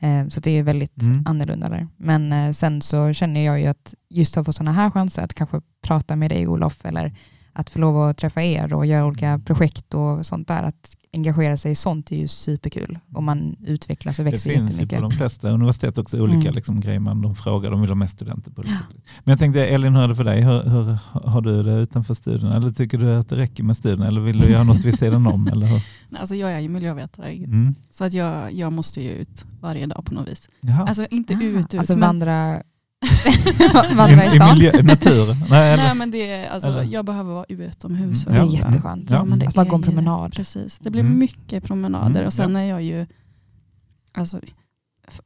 [0.01, 1.22] Eh, Så det är väldigt Mm.
[1.26, 1.88] annorlunda där.
[1.97, 5.34] Men eh, sen så känner jag ju att just att få sådana här chanser att
[5.34, 7.12] kanske prata med dig Olof eller
[7.55, 11.57] att få lov att träffa er och göra olika projekt och sånt där, att engagera
[11.57, 12.98] sig i sånt är ju superkul.
[13.12, 14.98] Och man utvecklas och Det växer finns ju jättemycket.
[14.98, 16.55] på de flesta universitet också olika Mm.
[16.55, 18.68] liksom, grejer man de frågar, de vill ha mest studenter på det.
[19.24, 20.42] Men jag tänkte Elin, hur är det för dig?
[20.42, 20.98] Hur, hur
[21.28, 22.57] har du det utanför studierna?
[22.57, 24.07] Eller tycker du att det räcker med studierna?
[24.07, 25.46] Eller vill du göra något vid sidan om?
[25.48, 25.82] Eller hur?
[26.09, 27.74] Nej, Alltså jag är ju miljövetare, Mm.
[27.90, 30.48] så att jag, jag måste ju ut varje dag på något vis.
[30.61, 30.86] Jaha.
[30.86, 31.74] Alltså inte Ah, ut, ut.
[31.74, 32.62] alltså men, vandra,
[33.96, 34.55] vandra i I, i, stan.
[34.55, 35.36] miljö, i naturen?
[35.50, 36.82] Nej, nej, men det är, alltså, eller?
[36.82, 38.26] jag behöver vara utomhus.
[38.26, 38.34] Mm.
[38.34, 38.66] Det är Ja.
[38.66, 39.11] jätteskönt.
[39.11, 39.24] Ja.
[39.24, 40.32] men det Att bara gå en promenad.
[40.32, 41.18] Precis, det blir Mm.
[41.18, 42.61] mycket promenader Mm, och sen ja.
[42.61, 43.07] är jag ju,
[44.12, 44.40] alltså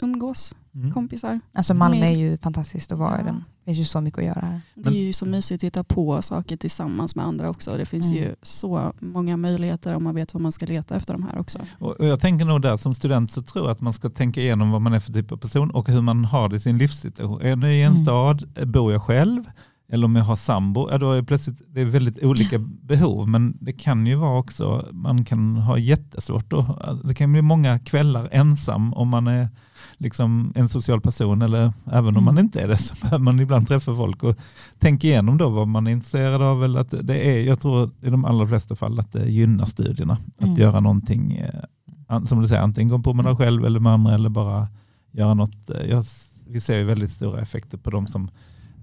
[0.00, 0.92] umgås, Mm.
[0.92, 1.40] kompisar.
[1.52, 3.24] Alltså Malmö är ju fantastiskt att vara i Ja.
[3.26, 3.44] den.
[3.58, 4.60] Det finns ju så mycket att göra här.
[4.74, 7.76] Det är ju så mysigt att hitta på saker tillsammans med andra också.
[7.76, 8.18] Det finns Mm.
[8.18, 11.58] ju så många möjligheter om man vet vad man ska leta efter de här också.
[11.78, 14.40] Och och jag tänker nog där som student så tror jag att man ska tänka
[14.40, 16.78] igenom vad man är för typ av person och hur man har det i sin
[16.78, 17.40] livssituation.
[17.42, 18.02] Är jag nu i en Mm.
[18.04, 19.44] stad, bor jag själv?
[19.92, 23.28] Eller om jag har sambo, ja, då är plötsligt, det är väldigt olika behov.
[23.28, 26.78] Men det kan ju vara också, man kan ha jättesvårt då.
[27.04, 29.48] Det kan bli många kvällar ensam om man är
[29.96, 32.24] liksom en social person eller även om Mm.
[32.24, 34.36] man inte är det så behöver man ibland träffa folk och
[34.78, 36.64] tänka igenom då vad man är intresserad av.
[36.64, 40.18] Eller att det är, jag tror i de allra flesta fall att det gynnar studierna.
[40.38, 40.54] Att Mm.
[40.54, 41.32] göra någonting,
[42.08, 44.68] eh, som du säger, antingen gå på promenad själv eller med andra eller bara
[45.12, 45.70] göra något.
[45.70, 46.04] eh, Jag,
[46.46, 48.30] vi ser ju väldigt stora effekter på de som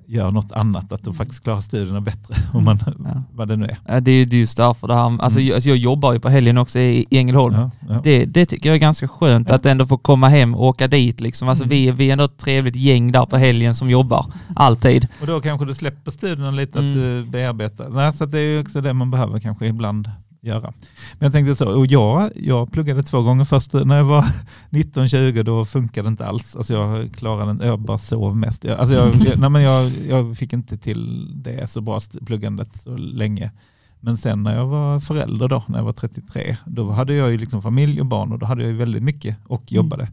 [0.07, 3.23] gör något annat, att de faktiskt klarar studierna bättre, om man, Ja.
[3.33, 3.77] vad det nu är.
[3.87, 5.47] Ja, Det är just därför det här, alltså, Mm.
[5.47, 7.55] jag, alltså jag jobbar ju på helgen också i i Ängelholm.
[7.55, 7.99] Ja, ja.
[8.03, 11.21] Det, det tycker jag är ganska skönt att ändå få komma hem och åka dit.
[11.21, 11.49] Liksom.
[11.49, 11.69] Alltså, Mm.
[11.69, 14.25] vi, vi är ändå ett trevligt gäng där på helgen som jobbar,
[14.55, 15.07] alltid.
[15.21, 16.89] Och då kanske du släpper studierna lite, Mm.
[16.91, 17.89] att du bearbetar.
[17.89, 20.09] Nej, så det är ju också det man behöver kanske ibland
[20.45, 20.73] göra.
[21.13, 24.25] Men jag tänkte så, och jag, jag pluggade två gånger först när jag var
[24.69, 26.55] 19-20, då funkade det inte alls.
[26.55, 28.63] Alltså jag klarade jag bara sov mest.
[28.63, 32.97] Jag, alltså jag, nej men jag, jag fick inte till det så bra pluggandet så
[32.97, 33.51] länge.
[33.99, 37.37] Men sen när jag var förälder då, när jag var 33, då hade jag ju
[37.37, 40.07] liksom familj och barn och då hade jag ju väldigt mycket och jobbade.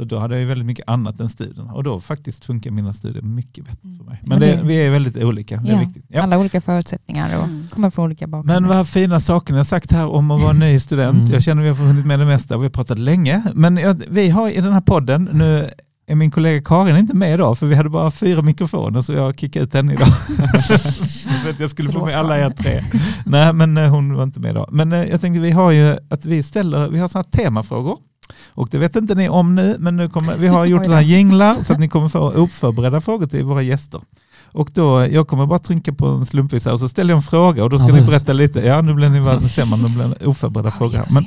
[0.00, 2.92] Så då hade jag ju väldigt mycket annat än studierna och då faktiskt funkar mina
[2.92, 4.20] studier mycket bättre för mig.
[4.26, 5.80] Men det, vi är väldigt olika, det är Ja.
[5.80, 6.04] viktigt.
[6.08, 6.22] Ja.
[6.22, 7.68] Alla olika förutsättningar och Mm.
[7.70, 8.60] kommer från olika bakgrunder.
[8.60, 11.18] Men vad fina saker ni har sagt här om att vara ny student.
[11.18, 11.30] Mm.
[11.30, 13.42] Jag känner att vi har hunnit med det mesta och vi har pratat länge.
[13.54, 15.68] Men jag, vi har i den här podden, nu
[16.06, 19.38] är min kollega Karin inte med idag för vi hade bara fyra mikrofoner så jag
[19.38, 20.08] kickade ut henne idag.
[21.42, 22.80] för att jag skulle få med alla er tre.
[23.26, 24.68] Nej men eh, hon var inte med idag.
[24.72, 27.98] Men eh, jag tänkte vi har ju att vi ställer, vi har sådana här temafrågor.
[28.48, 31.62] Och det vet inte ni om nu, men nu kommer, vi har gjort här jinglar
[31.62, 34.00] så att ni kommer få oförberedda frågor till våra gäster.
[34.52, 37.22] Och då, jag kommer bara trycka på en slumpvis här och så ställer jag en
[37.22, 38.60] fråga och då ska Ja, ni berätta lite.
[38.60, 41.00] Ja, nu blir ni bara, ser man, nu blir det oförberedda frågor.
[41.14, 41.26] Men,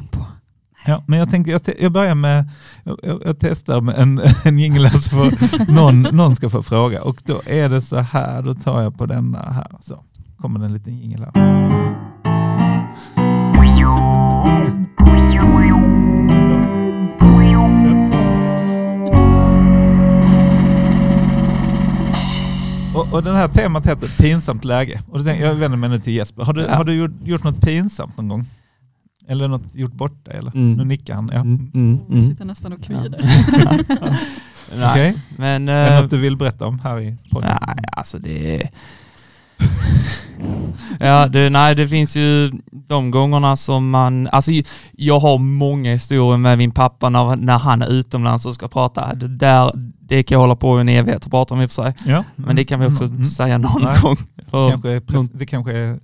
[0.86, 2.50] ja, men jag tänkte, jag, te- jag börjar med,
[2.84, 7.02] jag, jag, testar med en, en jingel så får någon, någon ska få fråga.
[7.04, 9.68] Och då är det så här, då tar jag på denna här.
[9.82, 10.00] Så
[10.42, 11.64] kommer det en liten jingel här.
[22.96, 25.02] Och, och den här temat heter pinsamt läge.
[25.12, 26.44] Och då tänkte, jag vänder mig nu till Jesper.
[26.44, 26.76] Har du, Ja.
[26.76, 28.46] har du gjort, gjort något pinsamt någon gång?
[29.28, 30.38] Eller något gjort bort dig?
[30.38, 30.52] Eller?
[30.56, 30.74] Mm.
[30.74, 31.30] Nu nickar han.
[31.34, 31.40] Ja.
[31.40, 32.22] Mm, mm, Jag mm.
[32.22, 33.20] sitter nästan och kvider.
[34.76, 35.16] Nej, Okej.
[35.38, 35.70] men...
[35.70, 37.58] Är det eh, något du vill berätta om här i podden?
[37.68, 38.70] Nej, alltså det är...
[41.00, 44.28] ja, det, nej, det finns ju de gångerna som man...
[44.32, 44.52] Alltså,
[44.92, 49.14] jag har många historier med min pappa när, när han är utomlands och ska prata.
[49.16, 51.72] Det, där, det kan jag hålla på i en evighet och prata om i och
[51.72, 51.94] för sig.
[52.06, 52.24] Ja.
[52.36, 53.26] Men det kan vi också Mm, mm.
[53.26, 54.02] säga någon Nej.
[54.02, 54.18] gång.
[54.36, 56.00] Det kanske, är, det kanske är,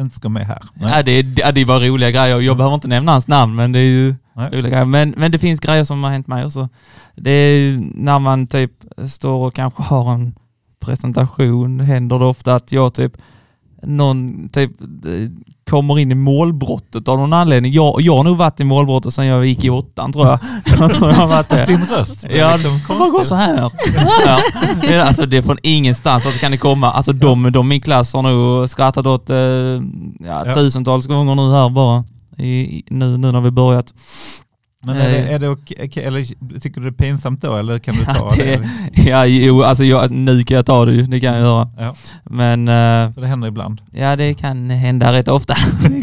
[0.00, 0.62] inte ska med här.
[0.74, 0.92] Nej.
[0.96, 2.40] Ja, det, ja, det var roliga grejer.
[2.40, 4.48] Jag behöver inte nämna hans namn, men det är ju Nej.
[4.52, 4.84] roliga grejer.
[4.84, 6.68] Men, men det finns grejer som har hänt mig också.
[7.16, 8.70] Det är när man typ
[9.08, 10.34] står och kanske har en
[10.84, 13.12] presentation, händer det ofta att jag typ
[13.82, 14.70] någon typ
[15.70, 17.72] kommer in i målbrottet av någon anledning.
[17.72, 20.38] Jag, jag har nog varit i målbrottet sedan jag gick i åttan tror jag.
[20.78, 21.66] jag tror jag har varit det.
[21.66, 22.24] Din röst.
[22.30, 23.26] Ja, liksom man gå konstig.
[23.26, 23.70] så här?
[24.26, 25.04] ja.
[25.04, 26.92] Alltså det är från ingenstans att det kan det komma.
[26.92, 29.80] Alltså de, de i min klass har nog skrattat åt eh, ja,
[30.46, 30.54] Ja.
[30.54, 32.04] tusentals gånger nu här bara.
[32.38, 33.94] I- nu, nu när vi börjat.
[34.86, 35.34] Men är det, Eh.
[35.34, 36.24] är det okej, okej, eller
[36.60, 38.56] tycker du det är pinsamt då eller kan du ta Ja, det?
[38.94, 41.68] det- Ja, jo, alltså jag, nu kan jag ta det ju, det kan jag göra.
[41.78, 43.80] Ja, Men eh, så det händer ibland.
[43.92, 45.54] ja, det kan hända rätt ofta.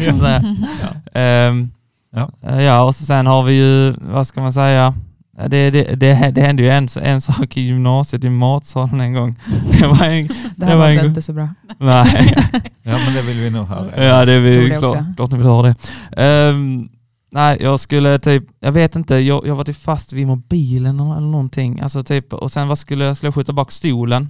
[0.82, 1.20] Ja.
[1.20, 1.70] Ehm,
[2.14, 2.30] Ja.
[2.48, 4.94] eh, ja, och så sen har vi ju, vad ska man säga,
[5.38, 9.12] Ja, det, det, det, det hände ju en, en sak i gymnasiet i matsalen en
[9.12, 9.36] gång.
[9.80, 11.48] Det var en, Det Det här var var en inte, så bra.
[11.78, 12.34] nej,
[12.82, 14.04] Ja, men det vill vi nog höra.
[14.06, 15.74] ja det är vi det klart, klart ni vill höra det.
[16.22, 16.88] Ehm,
[17.32, 21.20] nej, jag skulle typ, jag vet inte, jag, jag var typ fast vid mobilen eller
[21.20, 21.80] någonting.
[21.80, 24.28] Alltså typ, och sen vad skulle jag, skulle jag skjuta bak stolen?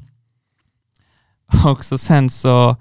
[1.65, 2.77] Och så sen så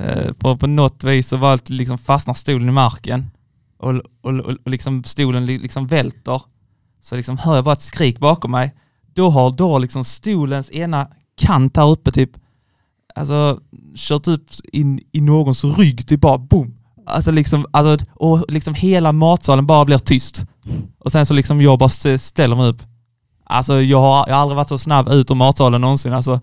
[0.00, 3.30] Eh, på, på något vis så var det liksom fastnar stolen i marken
[3.78, 6.42] och, och, och, och liksom stolen li- liksom välter.
[7.00, 8.74] Så liksom hör jag bara ett skrik bakom mig.
[9.14, 12.30] Då har, då liksom stolens ena kant här uppe typ,
[13.14, 13.60] alltså
[13.96, 16.77] kört upp in i någons rygg, typ bara boom.
[17.08, 20.44] Alltså liksom, alltså, och liksom hela matsalen bara blir tyst.
[20.98, 22.82] Och sen så liksom jag bara st- ställer mig upp.
[23.50, 26.12] Alltså jag har, jag har aldrig varit så snabb ut ur matsalen någonsin.
[26.12, 26.40] Alltså,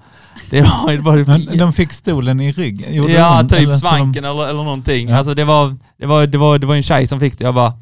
[0.49, 2.93] det var, det var Men de fick stolen i ryggen?
[2.93, 5.09] Gjorde Ja, de- typ eller svanken eller, eller någonting.
[5.09, 5.17] Ja.
[5.17, 7.43] Alltså det var, det, var, det, var, det var en tjej som fick det.
[7.43, 7.73] Jag bara,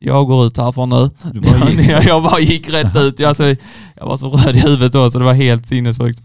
[0.00, 1.10] jag går ut härifrån nu.
[1.40, 3.20] Bara jag, jag bara gick rätt ut.
[3.20, 3.44] Jag, alltså,
[3.96, 6.20] jag var så röd i huvudet då så det var helt sinnessjukt.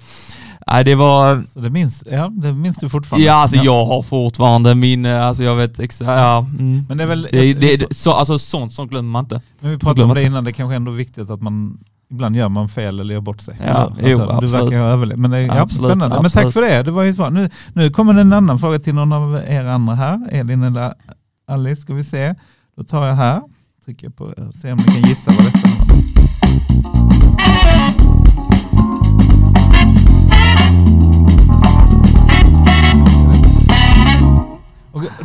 [0.67, 3.27] Nej, det var, Så det minns, ja, det minns du fortfarande?
[3.27, 6.47] ja alltså jag har fortfarande minne, alltså jag vet exakt, ja.
[6.59, 6.85] Mm.
[6.89, 7.27] Men det är väl...
[7.31, 9.41] Det, det, det, så, alltså sånt, sånt glömmer man inte.
[9.59, 11.77] Men vi pratade om det innan, det kanske ändå är viktigt att man
[12.11, 13.55] ibland gör man fel eller gör bort sig.
[13.65, 14.09] Ja, Eller?
[14.09, 14.53] jo, du absolut.
[14.53, 15.19] verkar ha överlevt.
[15.19, 16.15] Men det är ja, Absolut, spännande.
[16.15, 16.45] Men absolut.
[16.45, 16.83] tack för det.
[16.83, 17.29] Det var ju svar.
[17.31, 20.27] Nu, nu kommer en annan fråga till någon av er andra här.
[20.31, 20.93] Elin eller
[21.47, 22.35] Alice, ska vi se.
[22.77, 23.41] Då tar jag här.
[23.85, 25.67] Trycker på, ser om ni kan gissa vad detta
[27.47, 27.90] är.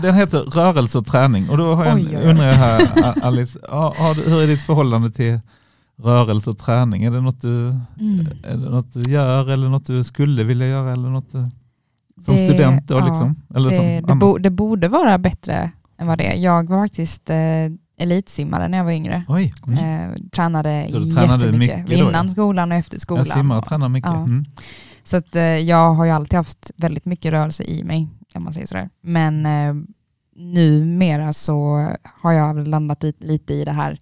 [0.03, 1.51] Den heter rörelse och träning.
[1.51, 2.31] Och då har jag, Oj, oj, oj.
[2.31, 5.41] undrar jag här, Alice, har, har, hur är ditt förhållande till
[6.03, 7.05] rörelse och träning?
[7.05, 7.69] Är det, något du,
[8.01, 8.27] Mm.
[8.45, 10.93] är det något du gör eller något du skulle vilja göra?
[10.93, 11.39] Eller något du,
[12.25, 13.35] som Det- student då ja, liksom?
[13.55, 14.21] Eller som Det, det, annars?
[14.21, 16.37] bo, det borde vara bättre än vad det är.
[16.43, 17.37] Jag var faktiskt eh,
[17.99, 19.25] elitsimmare när jag var yngre.
[19.29, 19.79] Oj, mm.
[20.11, 21.55] Eh, tränade Så du jättemycket.
[21.79, 22.33] mycket då, Innan ja?
[22.33, 23.25] skolan och efter skolan.
[23.29, 24.11] jag simmar och tränar mycket.
[24.15, 24.19] Ja.
[24.23, 24.45] Mm.
[25.05, 28.53] Så att, eh, jag har ju alltid haft väldigt mycket rörelse i mig, kan man
[28.53, 28.89] säga sådär.
[29.01, 29.75] Men eh,
[30.37, 33.99] numera så har jag landat i, lite i det här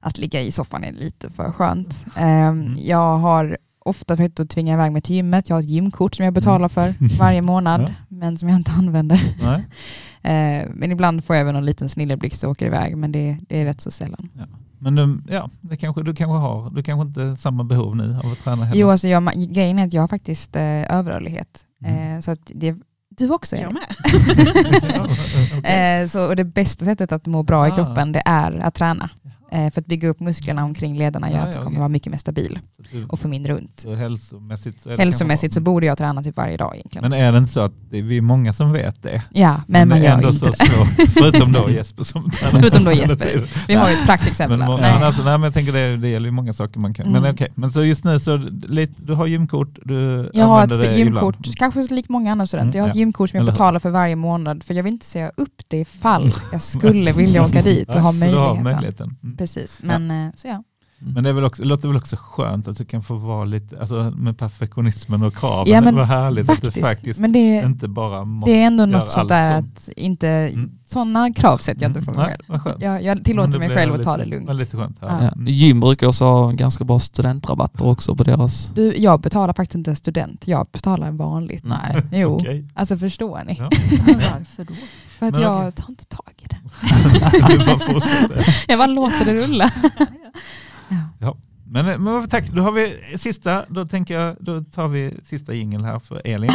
[0.00, 2.06] att ligga i soffan är lite för skönt.
[2.16, 2.74] Eh, Mm.
[2.78, 5.48] Jag har ofta försökt att tvinga iväg mig till gymmet.
[5.48, 7.88] Jag har ett gymkort som jag betalar för varje månad, Ja.
[8.08, 9.20] men som jag inte använder.
[10.22, 13.60] Eh, men ibland får jag även en liten snilleblixt och åker iväg, men det, det
[13.60, 14.28] är rätt så sällan.
[14.78, 18.32] Men du, ja, det kanske, du kanske har, du kanske inte samma behov nu av
[18.32, 18.80] att träna heller.
[18.80, 21.64] Jo, alltså jag, grejen är att jag har faktiskt eh, överrörlighet.
[21.84, 22.14] Mm.
[22.16, 22.76] Eh, så att det,
[23.18, 23.82] du också är Jag med.
[25.58, 26.00] Okej.
[26.02, 27.74] Eh, så, och det bästa sättet att må bra i Ah.
[27.74, 29.10] kroppen det är att träna.
[29.56, 32.10] Eh, för att bygga upp musklerna omkring lederna gör Ja, att du kommer vara mycket
[32.12, 33.80] mer stabil Så du- och få mindre ont.
[33.80, 37.10] Så hälsomässigt så Hälsomässigt så borde jag träna typ varje dag egentligen.
[37.10, 39.22] Men är det inte så att det vi är många som vet det?
[39.30, 40.56] ja, men man det är gör ändå inte så det.
[40.56, 41.08] svårt.
[41.18, 43.44] Förutom då Jesper som tränar Förutom då Jesper.
[43.68, 44.58] Vi har ju ett praktexempel.
[44.58, 44.92] Men, må- Nej.
[44.94, 47.06] men, alltså, nej, men jag tänker det, det gäller ju många saker man kan.
[47.06, 47.34] Men Mm.
[47.34, 48.36] okej, men så just nu så
[48.68, 51.56] lite, du har gymkort, du Jag har ett gymkort, ibland.
[51.56, 52.78] kanske likt många andra studenter.
[52.78, 53.00] Jag har Mm, ett ja.
[53.00, 56.32] gymkort som jag betalar för varje månad för jag vill inte säga upp det ifall
[56.52, 59.16] jag skulle vilja åka dit och ha så möjligheten.
[59.46, 59.66] Mm.
[59.66, 60.62] Precis, men eh, så ja.
[60.98, 63.44] Men det, är väl också, det låter väl också skönt att du kan få vara
[63.44, 65.72] lite, alltså med perfektionismen och kraven.
[65.72, 68.66] Ja, men Vad härligt att du Faktiskt, faktiskt men det, inte bara måste det är
[68.66, 69.76] ändå något sånt där sånt.
[69.76, 70.70] att inte, Mm.
[70.86, 72.82] sådana krav sätter jag inte på mig Nej, själv.
[72.82, 74.48] Jag, jag tillåter det mig själv att lite- ta det lugnt.
[74.48, 74.98] Väldigt skönt.
[75.00, 75.06] Ja.
[75.10, 75.22] Ja.
[75.24, 75.32] Ja.
[75.32, 75.46] Mm.
[75.46, 78.72] Gym brukar också ha ganska bra studentrabatter också på deras...
[78.74, 81.64] Du, jag betalar faktiskt inte en student, jag betalar vanligt.
[81.64, 82.02] Nej.
[82.12, 82.68] Jo, Okej.
[82.74, 83.56] alltså förstår ni?
[83.58, 83.64] Ja.
[84.06, 84.74] Varför då?
[85.18, 86.56] För att Men jag tar inte tag i det.
[87.64, 88.00] Bara.
[88.68, 89.70] Jag bara låter det rulla.
[91.68, 95.54] Men, men vad- tack, då har vi sista, då tänker jag, då tar vi sista
[95.54, 96.50] jingel här för Elin.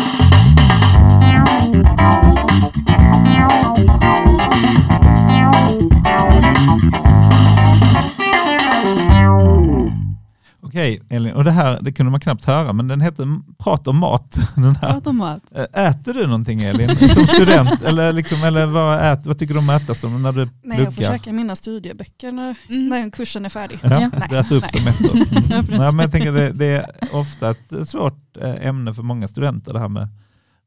[10.72, 13.98] Okej Elin, och det här det kunde man knappt höra, men den heter Prat om
[14.00, 14.38] mat.
[14.56, 14.92] Den här.
[14.92, 15.42] Prat om mat.
[15.74, 17.82] Äter du någonting Elin, som student?
[17.82, 20.78] eller liksom, eller vad, ät, vad tycker du om att äta som när du Nej,
[20.78, 21.12] jag får pluggar?
[21.12, 22.88] käka mina studieböcker när, Mm.
[22.90, 23.80] när kursen är färdig.
[23.84, 24.28] Ja, Ja.
[24.30, 24.84] du äter upp Nej.
[24.84, 25.32] dem efteråt.
[25.52, 25.66] Mm.
[25.80, 29.80] Nej, men jag tänker det, det är ofta ett svårt ämne för många studenter det
[29.80, 30.08] här med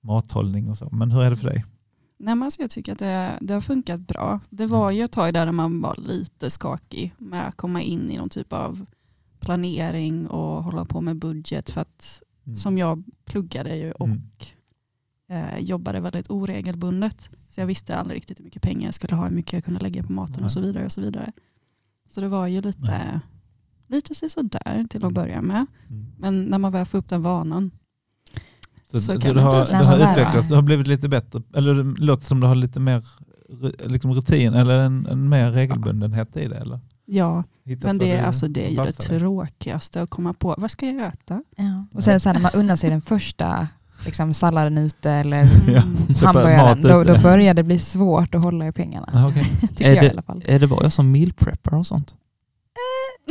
[0.03, 0.89] mathållning och så.
[0.93, 1.65] Men hur är det för dig?
[2.19, 4.41] Nej, men alltså jag tycker att det, det har funkat bra.
[4.51, 8.17] Det var ju ett tag där man var lite skakig med att komma in i
[8.19, 8.87] någon typ av
[9.45, 12.57] planering och hålla på med budget för att Mm.
[12.57, 14.23] som jag pluggade ju och Mm.
[15.29, 17.31] eh, jobbade väldigt oregelbundet.
[17.51, 19.81] Så jag visste aldrig riktigt hur mycket pengar jag skulle ha, hur mycket jag kunde
[19.81, 20.45] lägga på maten Nej.
[20.45, 20.85] och så vidare.
[20.85, 21.33] och Så vidare.
[22.11, 23.21] Så det var ju lite, Nej.
[23.89, 25.09] lite sådär till Mm.
[25.09, 25.67] att börja med.
[25.91, 26.07] Mm.
[26.19, 27.71] Men när man väl får upp den vanan.
[28.91, 31.43] Så, Så så, kan du det har, lätt har utvecklats, du har blivit lite bättre,
[31.57, 33.03] eller det låter som du har lite mer
[33.87, 36.81] liksom rutin eller en, en mer regelbundenhet i det eller?
[37.07, 40.55] Ja, Hittat men det, är, alltså, det är ju det tråkigaste att komma på.
[40.59, 41.43] Vad ska jag äta?
[41.57, 41.85] Ja.
[41.93, 43.69] Och sen så här, när man unnar sig den första
[44.05, 45.97] liksom, salladen ute eller Mm.
[46.23, 49.27] hamburgaren, då, då börjar det bli svårt att hålla i pengarna.
[49.31, 49.45] Okej.
[49.61, 50.43] Tycker Är jag det- i alla fall.
[50.47, 52.15] Är det bara jag som meal prepper och sånt?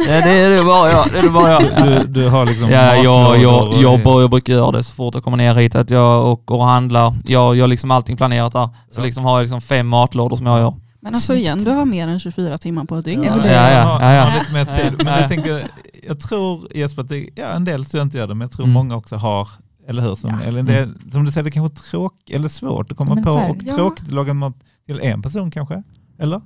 [0.08, 1.06] Ja, det är det bara jag.
[1.12, 1.64] Det är det bara jag.
[1.86, 3.04] Du, du har liksom Ja, jag,
[3.42, 6.26] jag, och- jag, jag brukar göra det så fort jag kommer ner hit, att jag
[6.28, 7.14] åker och handlar.
[7.26, 8.70] Jag gör liksom allting planerat där.
[8.90, 9.06] Så Ja.
[9.06, 10.74] liksom har jag liksom fem matlådor som jag gör.
[11.04, 13.24] Men alltså igen, du har mer än 24 timmar på ett dygn.
[13.24, 14.34] Ja, Ja, men ja, det- ja.
[14.40, 14.94] Lite mer tid.
[14.98, 15.20] Men Ja.
[15.20, 15.68] jag tänker,
[16.08, 18.74] jag tror Jesper att det, ja, en del studenter gör det, men jag tror Mm.
[18.74, 19.50] många också har,
[19.88, 20.16] eller hur?
[20.16, 20.42] Som, Ja.
[20.42, 23.38] eller det, som du säger, det kanske är tråkigt eller svårt att komma Men på
[23.38, 23.76] här, och ja.
[23.76, 25.84] tråkigt att laga mat till en person kanske?
[26.20, 26.42] Eller?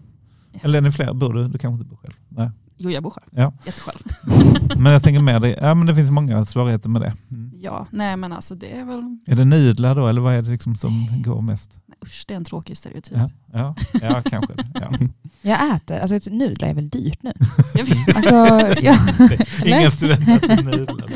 [0.51, 0.59] Ja.
[0.63, 1.13] Eller är ni fler?
[1.13, 1.47] Bor du?
[1.47, 2.13] Du kanske inte bor själv?
[2.29, 2.51] Nej.
[2.77, 3.27] Jo, jag bor själv.
[3.31, 3.53] Ja.
[3.65, 3.97] Jättesjälv.
[4.77, 7.13] Men jag tänker mer, det, ja, men det finns många svårigheter med det.
[7.31, 7.46] Mm.
[7.59, 10.51] Ja, nej men alltså det är väl, Är det nudlar då, eller vad är det
[10.51, 11.79] liksom som går mest?
[11.85, 13.17] nej, usch det är en tråkig stereotyp.
[13.17, 14.53] Ja, ja, ja kanske.
[14.73, 14.91] Ja.
[15.41, 17.33] Jag äter, alltså nudlar är väl dyrt nu?
[17.75, 18.15] Jag vet.
[18.17, 18.35] Alltså,
[18.81, 18.97] ja.
[19.65, 19.91] Inga Nej.
[19.91, 21.09] studenter äter nudlar.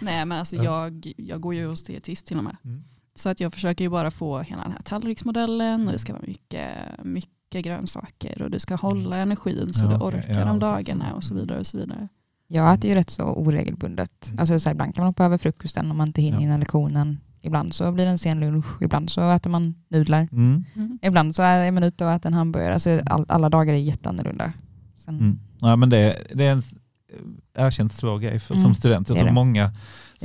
[0.00, 0.62] Nej men alltså Ja.
[0.64, 2.56] jag, jag går ju hos dietist till och med.
[2.64, 2.84] Mm.
[3.14, 6.24] Så att jag försöker ju bara få hela den här tallriksmodellen och det ska vara
[6.26, 6.68] mycket,
[7.04, 11.24] mycket grönsaker och du ska hålla energin så Ja, du orkar Ja, de dagarna och
[11.24, 11.58] så vidare.
[11.58, 12.08] och så vidare.
[12.50, 14.32] Jag äter ju rätt så oregelbundet.
[14.38, 16.44] Alltså, så här, ibland kan man hoppa över frukosten om man inte hinner Ja.
[16.44, 17.20] innan lektionen.
[17.40, 20.28] Ibland så blir det en sen lunch, ibland så äter man nudlar.
[20.32, 20.64] Mm.
[21.02, 22.74] Ibland så är man ute och äter en hamburgare.
[22.74, 24.52] Alltså, all, alla dagar är jätteannorlunda.
[24.96, 25.38] Sen, Mm.
[25.60, 26.62] Ja, men det, det är en
[27.56, 29.08] erkänt svår grej för, Mm, som student.
[29.08, 29.34] Jag tror det.
[29.34, 29.70] många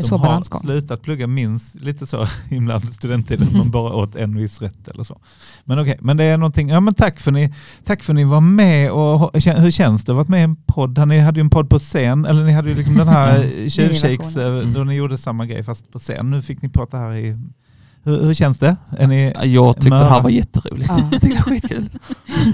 [0.02, 0.62] som svår har balansgång.
[0.62, 5.20] slutat plugga minns lite så ibland studenttiden, man bara åt en viss rätt eller så.
[5.66, 7.54] Men okej, men det är någonting, ja men tack för ni,
[7.86, 11.08] tack för ni var med och hur känns det att vara med i en podd?
[11.08, 13.38] Ni hade ju en podd på scen, eller ni hade ju liksom den här
[13.70, 14.68] tjuvkiks Miniversionen.
[14.68, 16.32] eh, då ni gjorde samma grej fast på scen.
[16.32, 17.38] Nu fick ni prata här i,
[18.04, 18.76] hur, hur känns det?
[18.98, 20.89] Är ni, Jag tyckte det här var jätteroligt.
[20.89, 21.00] Ja.
[21.12, 21.89] Jag tyckte det var skitkul.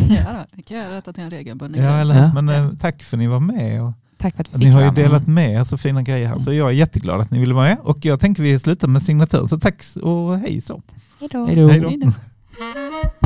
[0.10, 2.02] Ja, då, det kan jag rätta till en regelbunden ja, grej.
[2.02, 2.42] eller, Ja.
[2.42, 3.82] men eh, tack för ni var med.
[3.84, 6.28] Och, Tack för att vi Ni fick har ju delat med er så fina grejer
[6.28, 8.88] här, så jag är jätteglad att ni ville vara med och jag tänker vi slutar
[8.88, 9.50] med signaturen.
[9.50, 10.82] Så tack och hej så.
[11.20, 11.92] Hej då.